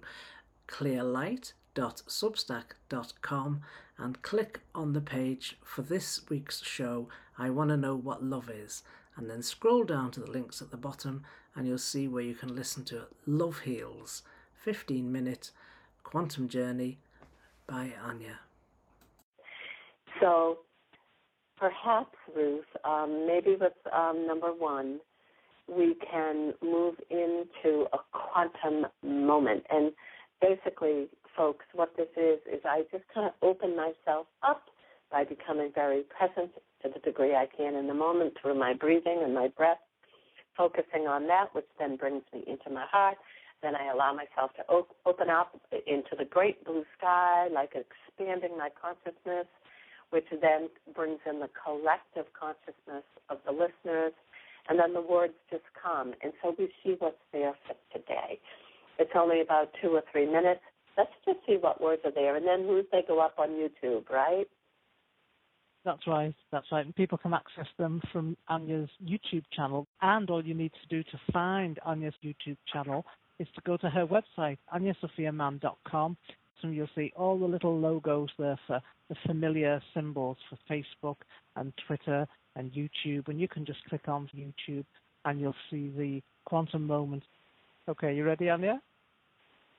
[0.68, 3.62] clearlight.substack.com
[3.98, 7.08] and click on the page for this week's show.
[7.38, 8.82] I want to know what love is.
[9.16, 12.34] And then scroll down to the links at the bottom and you'll see where you
[12.34, 14.22] can listen to Love Heals
[14.64, 15.52] 15 minute
[16.02, 16.98] quantum journey
[17.66, 18.40] by Anya.
[20.20, 20.58] So
[21.56, 25.00] perhaps, Ruth, um, maybe with um, number one,
[25.68, 29.64] we can move into a quantum moment.
[29.70, 29.92] And
[30.40, 34.62] basically, folks, what this is, is I just kind of open myself up
[35.10, 36.52] by becoming very present
[36.82, 39.78] to the degree I can in the moment through my breathing and my breath,
[40.56, 43.16] focusing on that, which then brings me into my heart.
[43.62, 48.56] Then I allow myself to op- open up into the great blue sky, like expanding
[48.56, 49.46] my consciousness,
[50.10, 54.12] which then brings in the collective consciousness of the listeners
[54.68, 56.14] and then the words just come.
[56.22, 58.40] And so we see what's there for today.
[58.98, 60.60] It's only about two or three minutes.
[60.96, 64.08] Let's just see what words are there, and then Ruth, they go up on YouTube,
[64.08, 64.46] right?
[65.86, 66.34] That's right.
[66.50, 66.84] That's right.
[66.84, 69.86] And people can access them from Anya's YouTube channel.
[70.02, 73.06] And all you need to do to find Anya's YouTube channel
[73.38, 76.16] is to go to her website, anyasophiamann.com.
[76.60, 81.16] So you'll see all the little logos there for the familiar symbols for Facebook
[81.54, 82.26] and Twitter
[82.56, 84.84] and YouTube, and you can just click on YouTube
[85.24, 87.22] and you'll see the quantum moment.
[87.88, 88.80] Okay, you ready, Anya?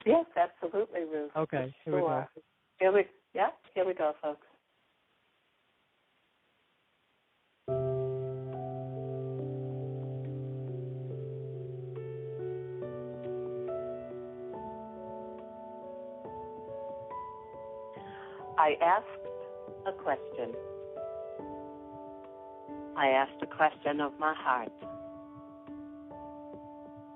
[0.06, 1.30] Yes, absolutely, Ruth.
[1.36, 2.24] Okay, here we go.
[2.78, 3.04] Here we,
[3.34, 4.46] yeah, here we go, folks.
[18.58, 19.06] I asked
[19.86, 20.52] a question.
[22.98, 24.72] I asked a question of my heart.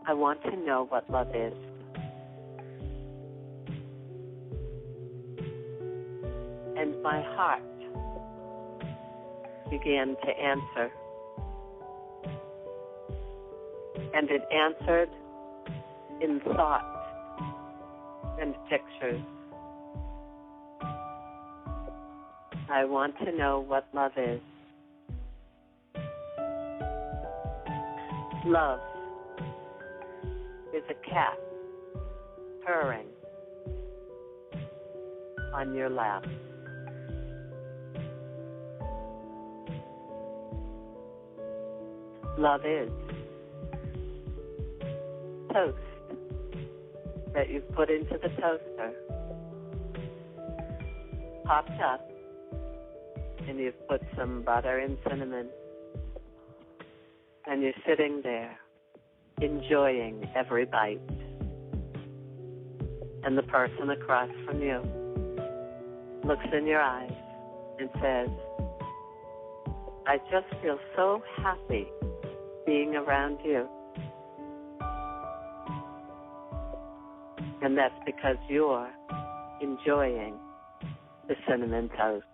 [0.06, 1.54] I want to know what love is.
[6.78, 7.64] And my heart
[9.70, 10.92] began to answer.
[14.14, 15.10] And it answered
[16.20, 16.86] in thought
[18.40, 19.20] and pictures.
[22.70, 24.40] I want to know what love is.
[28.45, 28.80] Love
[30.74, 31.38] is a cat
[32.66, 33.07] purring
[35.55, 36.24] on your lap.
[42.36, 42.90] Love is
[45.53, 45.78] toast
[47.34, 48.93] that you've put into the toaster,
[51.45, 52.11] popped up,
[53.47, 55.49] and you've put some butter and cinnamon
[57.47, 58.57] and you're sitting there
[59.40, 61.01] enjoying every bite.
[63.24, 64.82] And the person across from you
[66.24, 67.12] looks in your eyes
[67.78, 68.28] and says,
[70.07, 71.88] I just feel so happy
[72.66, 73.68] being around you.
[77.62, 78.90] And that's because you're
[79.61, 80.36] enjoying
[81.28, 82.26] the cinnamon toast.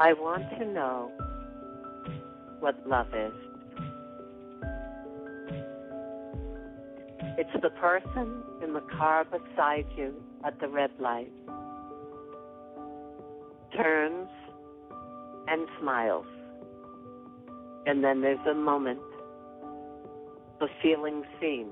[0.00, 1.10] I want to know
[2.60, 3.32] what love is.
[7.36, 11.32] It's the person in the car beside you at the red light.
[13.76, 14.28] Turns
[15.48, 16.26] and smiles.
[17.86, 19.00] And then there's a moment
[20.60, 21.70] of feeling seen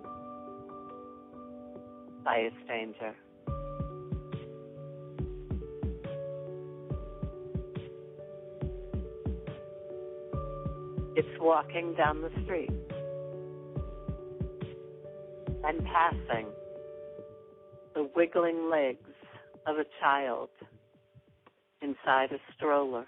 [2.25, 3.15] by a stranger.
[11.47, 12.73] Walking down the street
[15.63, 16.49] and passing
[17.95, 19.13] the wiggling legs
[19.65, 20.49] of a child
[21.83, 23.07] inside a stroller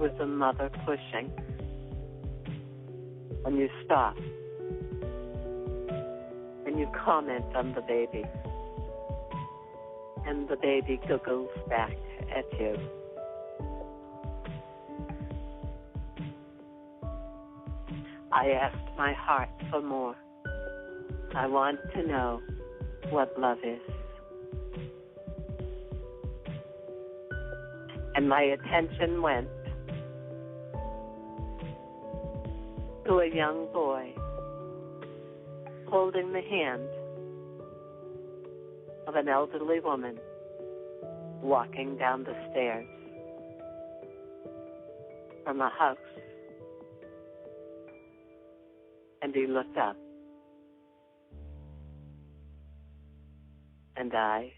[0.00, 1.30] with the mother pushing.
[3.44, 4.16] And you stop
[6.66, 8.24] and you comment on the baby.
[10.26, 11.94] And the baby giggles back
[12.36, 12.76] at you.
[18.36, 20.14] I asked my heart for more.
[21.34, 22.42] I want to know
[23.08, 23.80] what love is.
[28.14, 29.48] And my attention went
[33.06, 34.12] to a young boy
[35.88, 36.86] holding the hand
[39.06, 40.18] of an elderly woman
[41.40, 42.86] walking down the stairs
[45.42, 45.96] from a house
[49.26, 49.96] And he looked up.
[53.96, 54.52] And I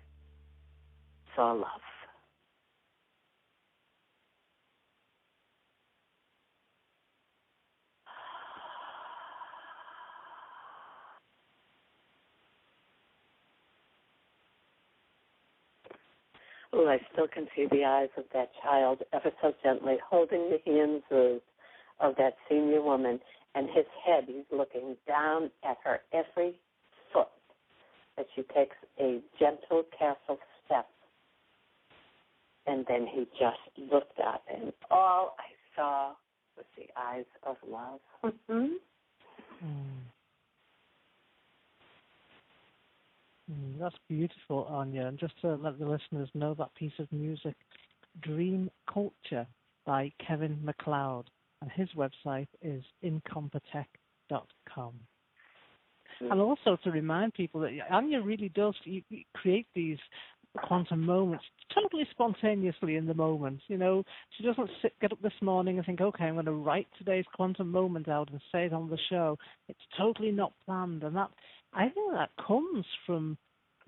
[1.35, 1.65] saw love.
[16.75, 20.61] Oh, I still can see the eyes of that child ever so gently holding the
[20.71, 21.41] hands of,
[22.07, 23.19] of that senior woman,
[23.55, 26.59] and his head, he's looking down at her every
[27.13, 27.29] foot
[28.19, 30.87] as she takes a gentle, careful step.
[32.67, 36.13] And then he just looked up, and all I saw
[36.57, 38.01] was the eyes of love.
[38.51, 38.69] mm.
[43.51, 45.07] Mm, that's beautiful, Anya.
[45.07, 47.55] And just to let the listeners know that piece of music,
[48.21, 49.47] Dream Culture
[49.87, 51.31] by Kevin MacLeod.
[51.61, 54.95] And his website is incompetech.com.
[56.23, 56.33] Mm.
[56.33, 58.75] And also to remind people that Anya really does
[59.35, 59.99] create these
[60.57, 61.45] quantum moments
[61.75, 63.61] totally spontaneously in the moment.
[63.69, 64.05] You know,
[64.37, 67.25] she doesn't sit, get up this morning and think, okay, I'm going to write today's
[67.35, 69.39] quantum moment out and say it on the show.
[69.69, 71.31] It's totally not planned, and that
[71.75, 73.37] I think that comes from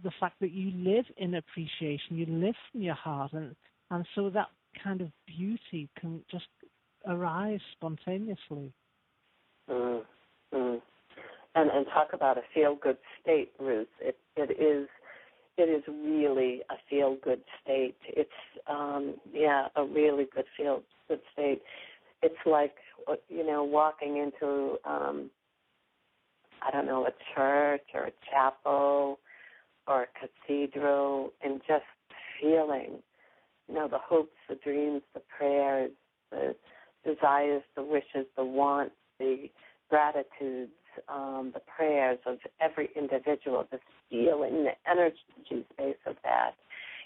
[0.02, 3.54] the fact that you live in appreciation, you live from your heart, and
[3.90, 4.48] and so that
[4.82, 6.46] kind of beauty can just
[7.06, 8.72] arise spontaneously.
[9.68, 10.02] Mm,
[10.54, 10.80] mm.
[11.54, 13.88] And and talk about a feel good state, Ruth.
[14.00, 14.88] It it is
[15.56, 17.96] it is really a feel good state.
[18.08, 18.30] It's
[18.66, 21.62] um yeah, a really good feel good state.
[22.22, 22.74] It's like
[23.28, 25.30] you know, walking into um
[26.62, 29.18] I don't know, a church or a chapel
[29.86, 30.06] or a
[30.46, 31.84] cathedral and just
[32.40, 33.02] feeling,
[33.68, 35.90] you know, the hopes, the dreams, the prayers,
[36.30, 36.54] the
[37.04, 39.50] desires, the wishes, the wants, the
[39.88, 40.72] gratitudes,
[41.08, 43.78] um, the prayers of every individual, the
[44.08, 45.16] feeling the energy
[45.72, 46.52] space of that,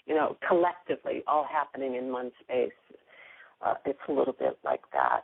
[0.05, 2.71] you know, collectively, all happening in one space.
[3.65, 5.21] Uh, it's a little bit like that.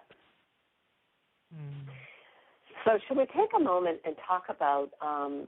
[1.53, 1.91] Mm.
[2.85, 5.47] So, should we take a moment and talk about, um,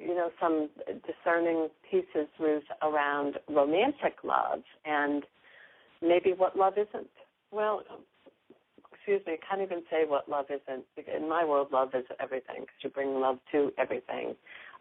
[0.00, 0.70] you know, some
[1.06, 5.24] discerning pieces, Ruth, around romantic love and
[6.00, 7.10] maybe what love isn't?
[7.50, 7.82] Well,
[9.06, 10.84] excuse me, I can't even say what love isn't.
[11.14, 14.34] In my world, love is everything because you bring love to everything.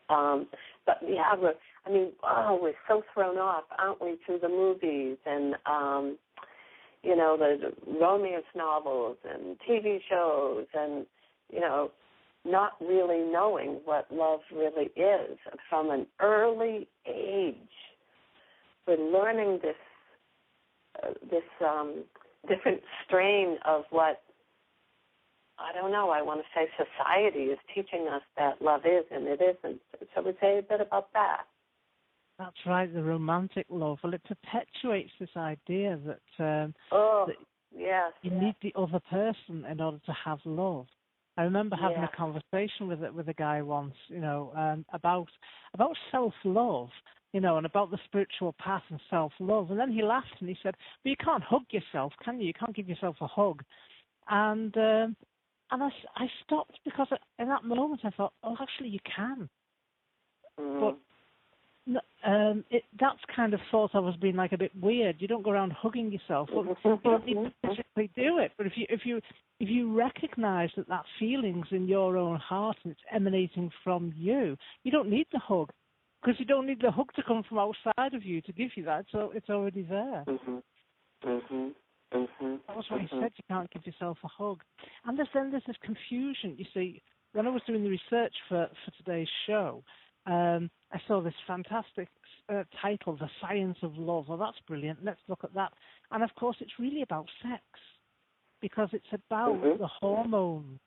[0.09, 0.47] Um,
[0.85, 1.53] but yeah, we're,
[1.85, 6.17] I mean, oh, we're so thrown off, aren't we, through the movies and, um,
[7.03, 11.05] you know, the romance novels and TV shows and
[11.53, 11.91] you know,
[12.45, 15.37] not really knowing what love really is
[15.69, 17.55] from an early age.
[18.87, 19.75] We're learning this
[21.01, 22.03] uh, this um,
[22.47, 24.21] different strain of what
[25.59, 26.09] I don't know.
[26.09, 29.79] I want to say society is teaching us that love is and it isn't.
[30.13, 31.43] Shall we say a bit about that?
[32.39, 33.99] That's right, the romantic love.
[34.03, 37.35] Well, it perpetuates this idea that, um, oh, that
[37.71, 38.41] yes, you yes.
[38.41, 40.87] need the other person in order to have love.
[41.37, 45.27] I remember having a conversation with with a guy once, you know, um, about
[45.73, 46.89] about self love,
[47.33, 49.71] you know, and about the spiritual path and self love.
[49.71, 52.47] And then he laughed and he said, "But you can't hug yourself, can you?
[52.47, 53.63] You can't give yourself a hug."
[54.29, 55.15] And um,
[55.71, 57.07] and I, I stopped because
[57.39, 59.49] in that moment I thought, "Oh, actually, you can."
[60.59, 60.79] Mm.
[60.79, 65.17] But um, it, that's kind of thought of as being like a bit weird.
[65.19, 66.49] You don't go around hugging yourself.
[66.53, 68.51] Well, you don't need to physically do it.
[68.57, 69.17] But if you if you
[69.59, 74.55] if you recognise that that feeling's in your own heart and it's emanating from you,
[74.83, 75.71] you don't need the hug
[76.23, 78.83] because you don't need the hug to come from outside of you to give you
[78.85, 79.05] that.
[79.11, 80.23] So it's already there.
[80.27, 80.63] Mhm.
[81.23, 81.75] Mhm.
[82.11, 82.65] Mhm.
[82.67, 83.15] That was what mm-hmm.
[83.15, 83.33] he said.
[83.35, 84.63] You can't give yourself a hug.
[85.05, 86.55] And there's then there's this confusion.
[86.57, 87.01] You see,
[87.33, 89.83] when I was doing the research for for today's show,
[90.25, 92.09] um, I saw this fantastic
[92.49, 94.27] uh, title, The Science of Love.
[94.29, 95.03] Well, that's brilliant.
[95.03, 95.73] Let's look at that.
[96.11, 97.63] And of course, it's really about sex
[98.61, 99.77] because it's about mm-hmm.
[99.81, 100.79] the hormones.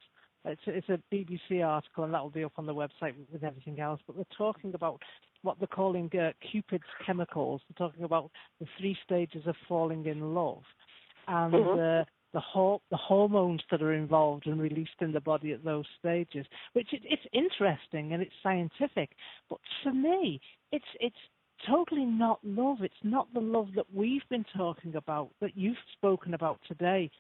[0.47, 3.43] It's a, it's a BBC article, and that will be up on the website with
[3.43, 4.01] everything else.
[4.06, 5.01] But they're talking about
[5.43, 7.60] what they're calling uh, Cupid's chemicals.
[7.68, 10.62] They're talking about the three stages of falling in love.
[11.28, 12.01] And mm-hmm.
[12.01, 15.86] uh, the whole the hormones that are involved and released in the body at those
[15.98, 19.10] stages, which it, it's interesting and it's scientific.
[19.48, 20.40] But for me,
[20.70, 21.16] it's it's
[21.69, 22.78] totally not love.
[22.83, 27.11] It's not the love that we've been talking about, that you've spoken about today,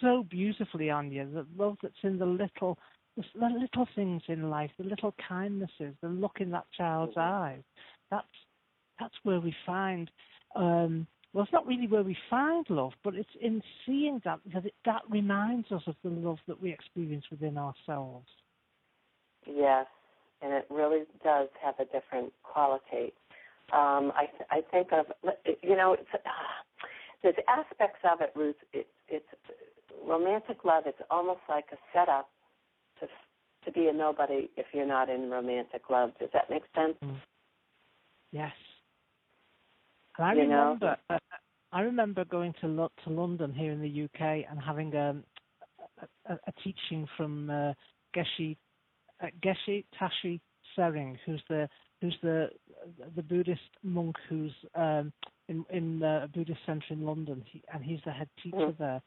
[0.00, 1.26] so beautifully, Anya.
[1.26, 2.78] The love that's in the little
[3.16, 7.62] the little things in life, the little kindnesses, the look in that child's eyes.
[8.10, 8.26] That's
[9.00, 10.10] that's where we find
[10.54, 14.66] um, well, it's not really where we find love, but it's in seeing that that
[14.66, 18.26] it, that reminds us of the love that we experience within ourselves.
[19.46, 19.86] yes,
[20.40, 23.12] and it really does have a different quality.
[23.72, 25.06] Um, I th- I think of
[25.62, 26.18] you know it's, uh,
[27.22, 28.56] there's aspects of it, Ruth.
[28.72, 29.26] It, it's
[30.06, 30.84] romantic love.
[30.86, 32.28] It's almost like a setup
[33.00, 33.06] to
[33.64, 36.10] to be a nobody if you're not in romantic love.
[36.18, 36.96] Does that make sense?
[37.04, 37.20] Mm.
[38.32, 38.52] Yes.
[40.16, 40.76] And I You know?
[40.78, 41.18] remember, uh,
[41.72, 45.24] I remember going to Lo- to London here in the UK and having um,
[46.26, 47.72] a, a, a teaching from uh,
[48.16, 48.56] Geshe
[49.22, 50.40] uh, Geshe Tashi
[50.76, 51.68] Tsering, who's the
[52.00, 52.48] who's the
[53.16, 55.12] the Buddhist monk who's um,
[55.48, 58.78] in in uh, a Buddhist center in London, he, and he's the head teacher Mhm.
[58.78, 59.02] there.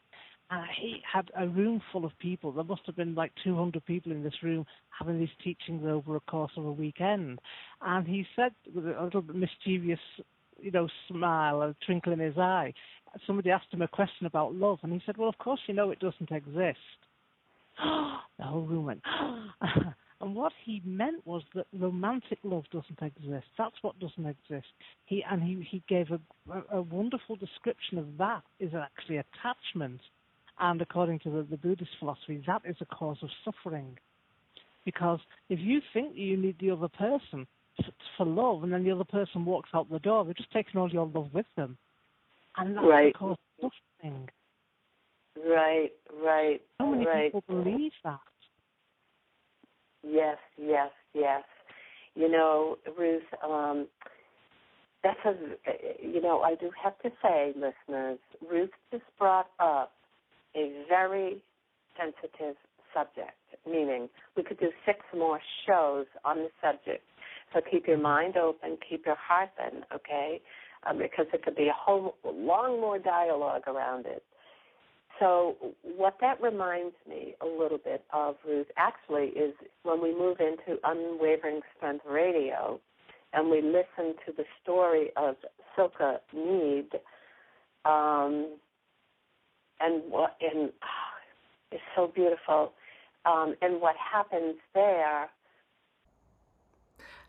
[0.49, 2.51] And he had a room full of people.
[2.51, 6.19] There must have been like 200 people in this room having these teachings over a
[6.19, 7.39] course of a weekend.
[7.81, 9.99] And he said with a little bit mischievous,
[10.59, 12.73] you know, smile, a twinkle in his eye,
[13.25, 15.91] somebody asked him a question about love, and he said, "Well, of course you know
[15.91, 16.79] it doesn't exist."
[17.77, 19.03] the whole room went.
[20.21, 23.47] and what he meant was that romantic love doesn't exist.
[23.57, 24.67] That's what doesn't exist.
[25.05, 26.19] He and he he gave a,
[26.51, 30.01] a, a wonderful description of that is actually attachment,
[30.59, 33.97] and according to the, the Buddhist philosophy, that is a cause of suffering.
[34.85, 35.19] Because
[35.49, 37.47] if you think you need the other person
[38.17, 40.89] for love, and then the other person walks out the door, they're just taking all
[40.89, 41.77] your love with them,
[42.57, 43.13] and that's Right.
[43.13, 43.71] the cause of
[44.01, 44.29] suffering.
[45.47, 45.91] Right,
[46.21, 47.31] right, So many right.
[47.31, 48.19] people believe that.
[50.03, 51.43] Yes, yes, yes.
[52.15, 53.87] You know, Ruth, um,
[55.03, 55.33] that's a,
[56.05, 58.19] you know, I do have to say, listeners,
[58.49, 59.93] Ruth just brought up
[60.55, 61.43] a very
[61.97, 62.55] sensitive
[62.93, 63.37] subject,
[63.67, 67.03] meaning we could do six more shows on the subject.
[67.53, 70.41] So keep your mind open, keep your heart open, okay?
[70.89, 74.23] Um, because it could be a whole long more dialogue around it.
[75.21, 79.53] So what that reminds me a little bit of, Ruth, actually is
[79.83, 82.79] when we move into Unwavering Strength Radio
[83.31, 85.35] and we listen to the story of
[85.75, 86.89] Silke Need,
[87.85, 88.57] um,
[89.79, 90.71] and what and
[91.71, 92.73] it's so beautiful,
[93.25, 95.29] um, and what happens there.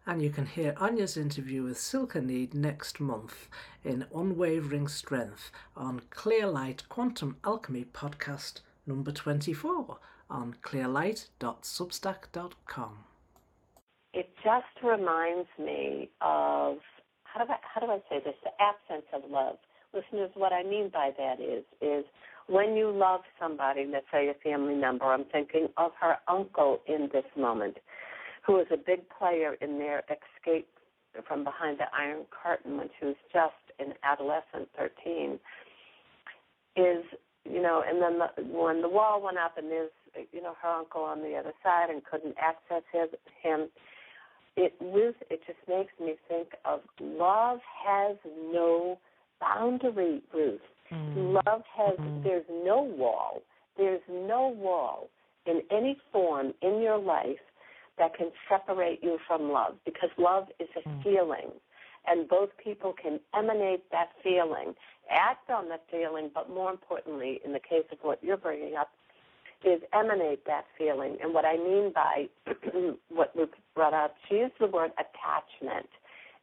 [0.05, 3.49] And you can hear Anya's interview with Silke Need next month
[3.85, 9.99] in Unwavering Strength on Clear Light Quantum Alchemy podcast number 24
[10.29, 13.05] on clearlight.substack.com.
[14.13, 16.79] It just reminds me of
[17.23, 18.35] how do I how do I say this?
[18.43, 19.59] The absence of love.
[19.95, 22.05] Listeners, what I mean by that is is
[22.49, 27.09] when you love somebody, let's say a family member, I'm thinking of her uncle in
[27.13, 27.79] this moment,
[28.43, 30.69] who was a big player in their escape
[31.27, 35.39] from behind the Iron Curtain when she was just an adolescent, 13,
[36.77, 37.05] is,
[37.45, 39.91] you know, and then the, when the wall went up and there's,
[40.33, 43.11] you know, her uncle on the other side and couldn't access his,
[43.43, 43.69] him,
[44.57, 48.17] it Ruth, it just makes me think of love has
[48.53, 48.99] no
[49.41, 50.61] boundary, Ruth.
[50.91, 51.41] Mm.
[51.47, 52.23] Love has Mhm.
[52.23, 53.43] there's no wall.
[53.77, 55.09] There's no wall
[55.47, 57.41] in any form in your life
[57.99, 61.03] that can separate you from love because love is a Mm.
[61.03, 61.53] feeling
[62.07, 64.75] and both people can emanate that feeling,
[65.11, 68.91] act on the feeling, but more importantly, in the case of what you're bringing up,
[69.65, 71.17] is emanate that feeling.
[71.23, 72.29] And what I mean by
[73.09, 75.89] what Luke brought up, she used the word attachment.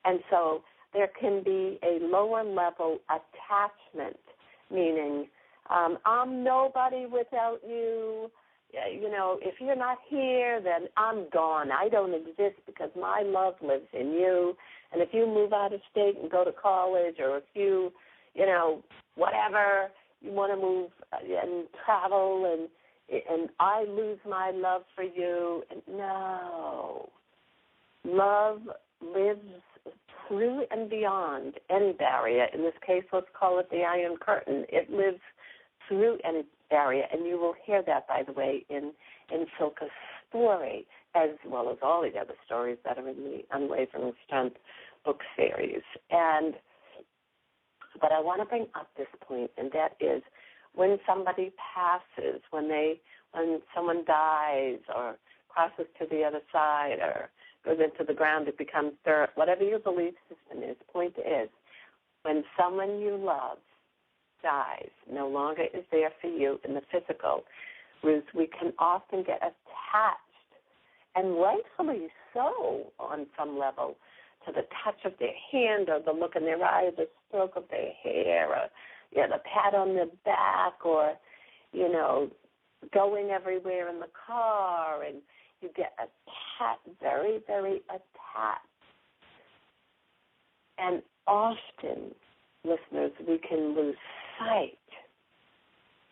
[0.06, 0.64] And so
[0.94, 4.20] there can be a lower level attachment,
[4.72, 5.28] meaning
[5.70, 8.32] um, I'm nobody without you.
[8.72, 11.72] You know, if you're not here, then I'm gone.
[11.72, 14.56] I don't exist because my love lives in you.
[14.92, 17.92] And if you move out of state and go to college, or if you,
[18.36, 18.84] you know,
[19.16, 19.90] whatever
[20.22, 22.70] you want to move uh, and travel, and
[23.12, 27.10] and I lose my love for you, no,
[28.06, 28.62] love
[29.02, 29.42] lives
[30.28, 32.46] through and beyond any barrier.
[32.54, 34.66] In this case, let's call it the Iron Curtain.
[34.70, 35.22] It lives
[35.88, 38.92] through any barrier, and you will hear that, by the way, in
[39.32, 39.92] in Silke's
[40.30, 40.86] story,
[41.16, 44.58] as well as all the other stories that are in the Unwavering Strength
[45.06, 45.84] book series.
[46.10, 46.56] And
[48.00, 50.22] but I want to bring up this point, and that is
[50.74, 53.02] when somebody passes, when they
[53.32, 55.18] when someone dies or
[55.50, 57.30] crosses to the other side or
[57.66, 59.30] goes into the ground, it becomes dirt.
[59.36, 61.50] Whatever your belief system is, point is,
[62.24, 63.58] when someone you love
[64.42, 67.44] dies, no longer is there for you in the physical,
[68.04, 70.20] Ruth, we can often get attached,
[71.16, 73.96] and rightfully so on some level,
[74.46, 77.56] to the touch of their hand or the look in their eye, or the stroke
[77.56, 78.68] of their hair, or
[79.12, 81.14] you know, the pat on the back, or
[81.74, 82.30] you know,
[82.94, 85.18] going everywhere in the car, and
[85.62, 88.66] you get attached, very, very attached.
[90.78, 92.16] And often,
[92.64, 93.98] listeners, we can lose
[94.40, 94.78] sight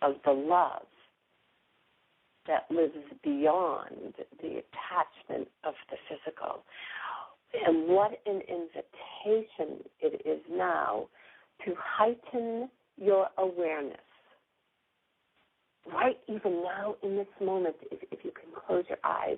[0.01, 0.83] of the love
[2.47, 2.93] that lives
[3.23, 6.63] beyond the attachment of the physical.
[7.65, 11.07] And what an invitation it is now
[11.65, 13.97] to heighten your awareness.
[15.91, 19.37] Right, even now in this moment, if, if you can close your eyes,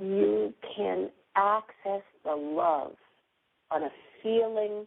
[0.00, 2.92] you can access the love
[3.70, 3.90] on a
[4.22, 4.86] feeling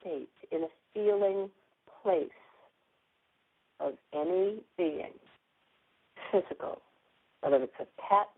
[0.00, 1.48] state, in a feeling
[2.02, 2.28] place
[3.80, 5.12] of any being,
[6.30, 6.80] physical,
[7.40, 8.28] whether it's a pet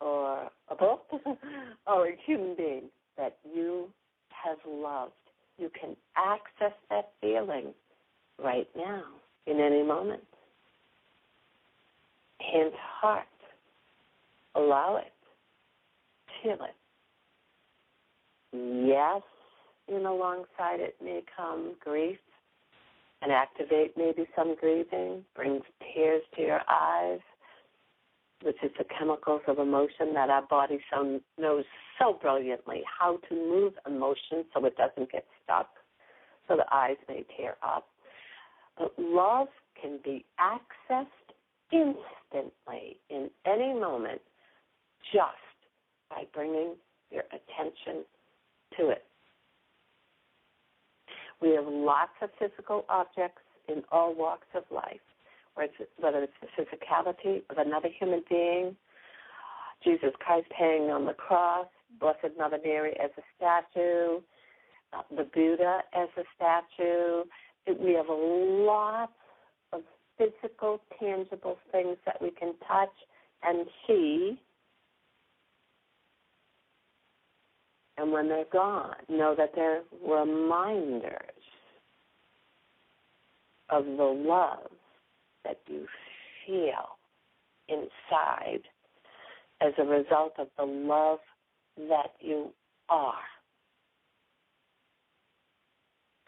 [0.00, 1.06] or a book
[1.86, 2.84] or a human being
[3.16, 3.88] that you
[4.28, 5.12] have loved.
[5.58, 7.72] You can access that feeling
[8.42, 9.04] right now,
[9.46, 10.22] in any moment.
[12.40, 13.26] Hand heart.
[14.54, 15.12] Allow it.
[16.42, 16.74] Feel it.
[18.52, 19.22] Yes,
[19.88, 22.18] in alongside it may come grief
[23.22, 25.62] and activate maybe some grieving, brings
[25.94, 27.20] tears to your eyes,
[28.42, 31.64] which is the chemicals of emotion that our body so knows
[31.98, 35.70] so brilliantly how to move emotion so it doesn't get stuck,
[36.46, 37.86] so the eyes may tear up.
[38.78, 39.48] But love
[39.80, 41.06] can be accessed
[41.72, 44.20] instantly in any moment
[45.12, 45.30] just
[46.10, 46.74] by bringing
[47.10, 48.04] your attention
[48.78, 49.04] to it.
[51.40, 55.00] We have lots of physical objects in all walks of life,
[55.54, 58.76] whether it's the physicality of another human being,
[59.84, 61.66] Jesus Christ hanging on the cross,
[62.00, 64.20] Blessed Mother Mary as a statue,
[64.92, 67.24] uh, the Buddha as a statue.
[67.66, 69.12] We have lots
[69.72, 69.82] of
[70.16, 72.94] physical, tangible things that we can touch
[73.42, 74.40] and see.
[77.98, 81.12] And when they're gone, know that they're reminders
[83.70, 84.70] of the love
[85.44, 85.86] that you
[86.46, 86.98] feel
[87.68, 88.62] inside
[89.60, 91.18] as a result of the love
[91.76, 92.52] that you
[92.88, 93.14] are.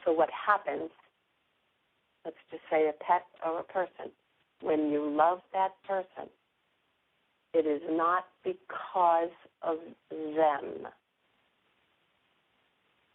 [0.04, 0.90] So, what happens,
[2.24, 4.10] let's just say a pet or a person,
[4.62, 6.30] when you love that person,
[7.52, 9.30] it is not because
[9.62, 9.76] of
[10.10, 10.88] them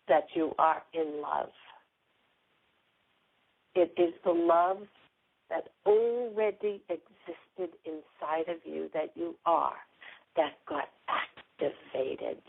[0.08, 1.50] that you are in love.
[3.76, 4.80] It is the love
[5.50, 9.76] that already existed inside of you that you are
[10.36, 12.42] that got activated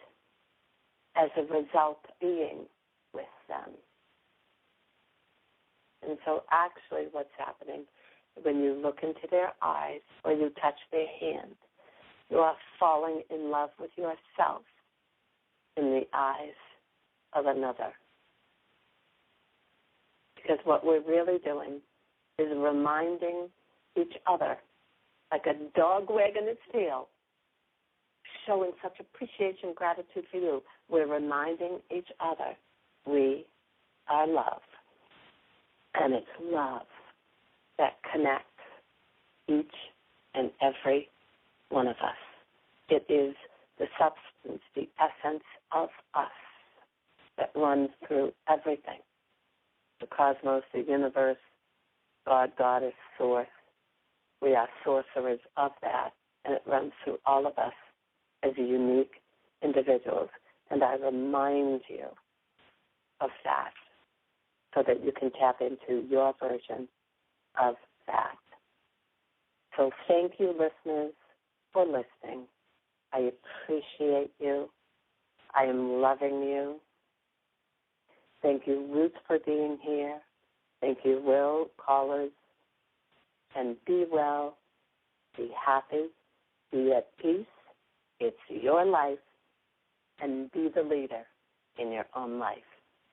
[1.16, 2.66] as a result of being
[3.12, 3.70] with them.
[6.06, 7.84] And so, actually, what's happening
[8.42, 11.54] when you look into their eyes or you touch their hand,
[12.30, 14.62] you are falling in love with yourself
[15.76, 16.54] in the eyes
[17.34, 17.92] of another.
[20.36, 21.80] Because what we're really doing
[22.38, 23.48] is reminding
[23.96, 24.56] each other,
[25.32, 27.08] like a dog wagging its tail,
[28.46, 30.62] showing such appreciation, gratitude for you.
[30.90, 32.54] We're reminding each other
[33.06, 33.46] we
[34.08, 34.60] are love.
[35.94, 36.86] And it's love
[37.78, 38.48] that connects
[39.48, 39.74] each
[40.34, 41.08] and every
[41.68, 42.16] one of us.
[42.88, 43.34] It is
[43.78, 46.30] the substance, the essence of us
[47.38, 49.00] that runs through everything
[50.00, 51.38] the cosmos, the universe,
[52.26, 53.46] God, Goddess, Source.
[54.42, 56.10] We are sorcerers of that,
[56.44, 57.72] and it runs through all of us
[58.42, 59.12] as unique
[59.62, 60.28] individuals.
[60.70, 62.06] And I remind you
[63.20, 63.72] of that
[64.74, 66.88] so that you can tap into your version
[67.60, 68.36] of that.
[69.76, 71.12] So thank you, listeners,
[71.72, 72.46] for listening.
[73.12, 73.30] I
[73.64, 74.68] appreciate you.
[75.54, 76.80] I am loving you.
[78.44, 80.20] Thank you, Ruth, for being here.
[80.82, 82.30] Thank you, Will, callers.
[83.56, 84.58] And be well,
[85.34, 86.08] be happy,
[86.70, 87.46] be at peace.
[88.20, 89.16] It's your life,
[90.20, 91.22] and be the leader
[91.78, 92.58] in your own life.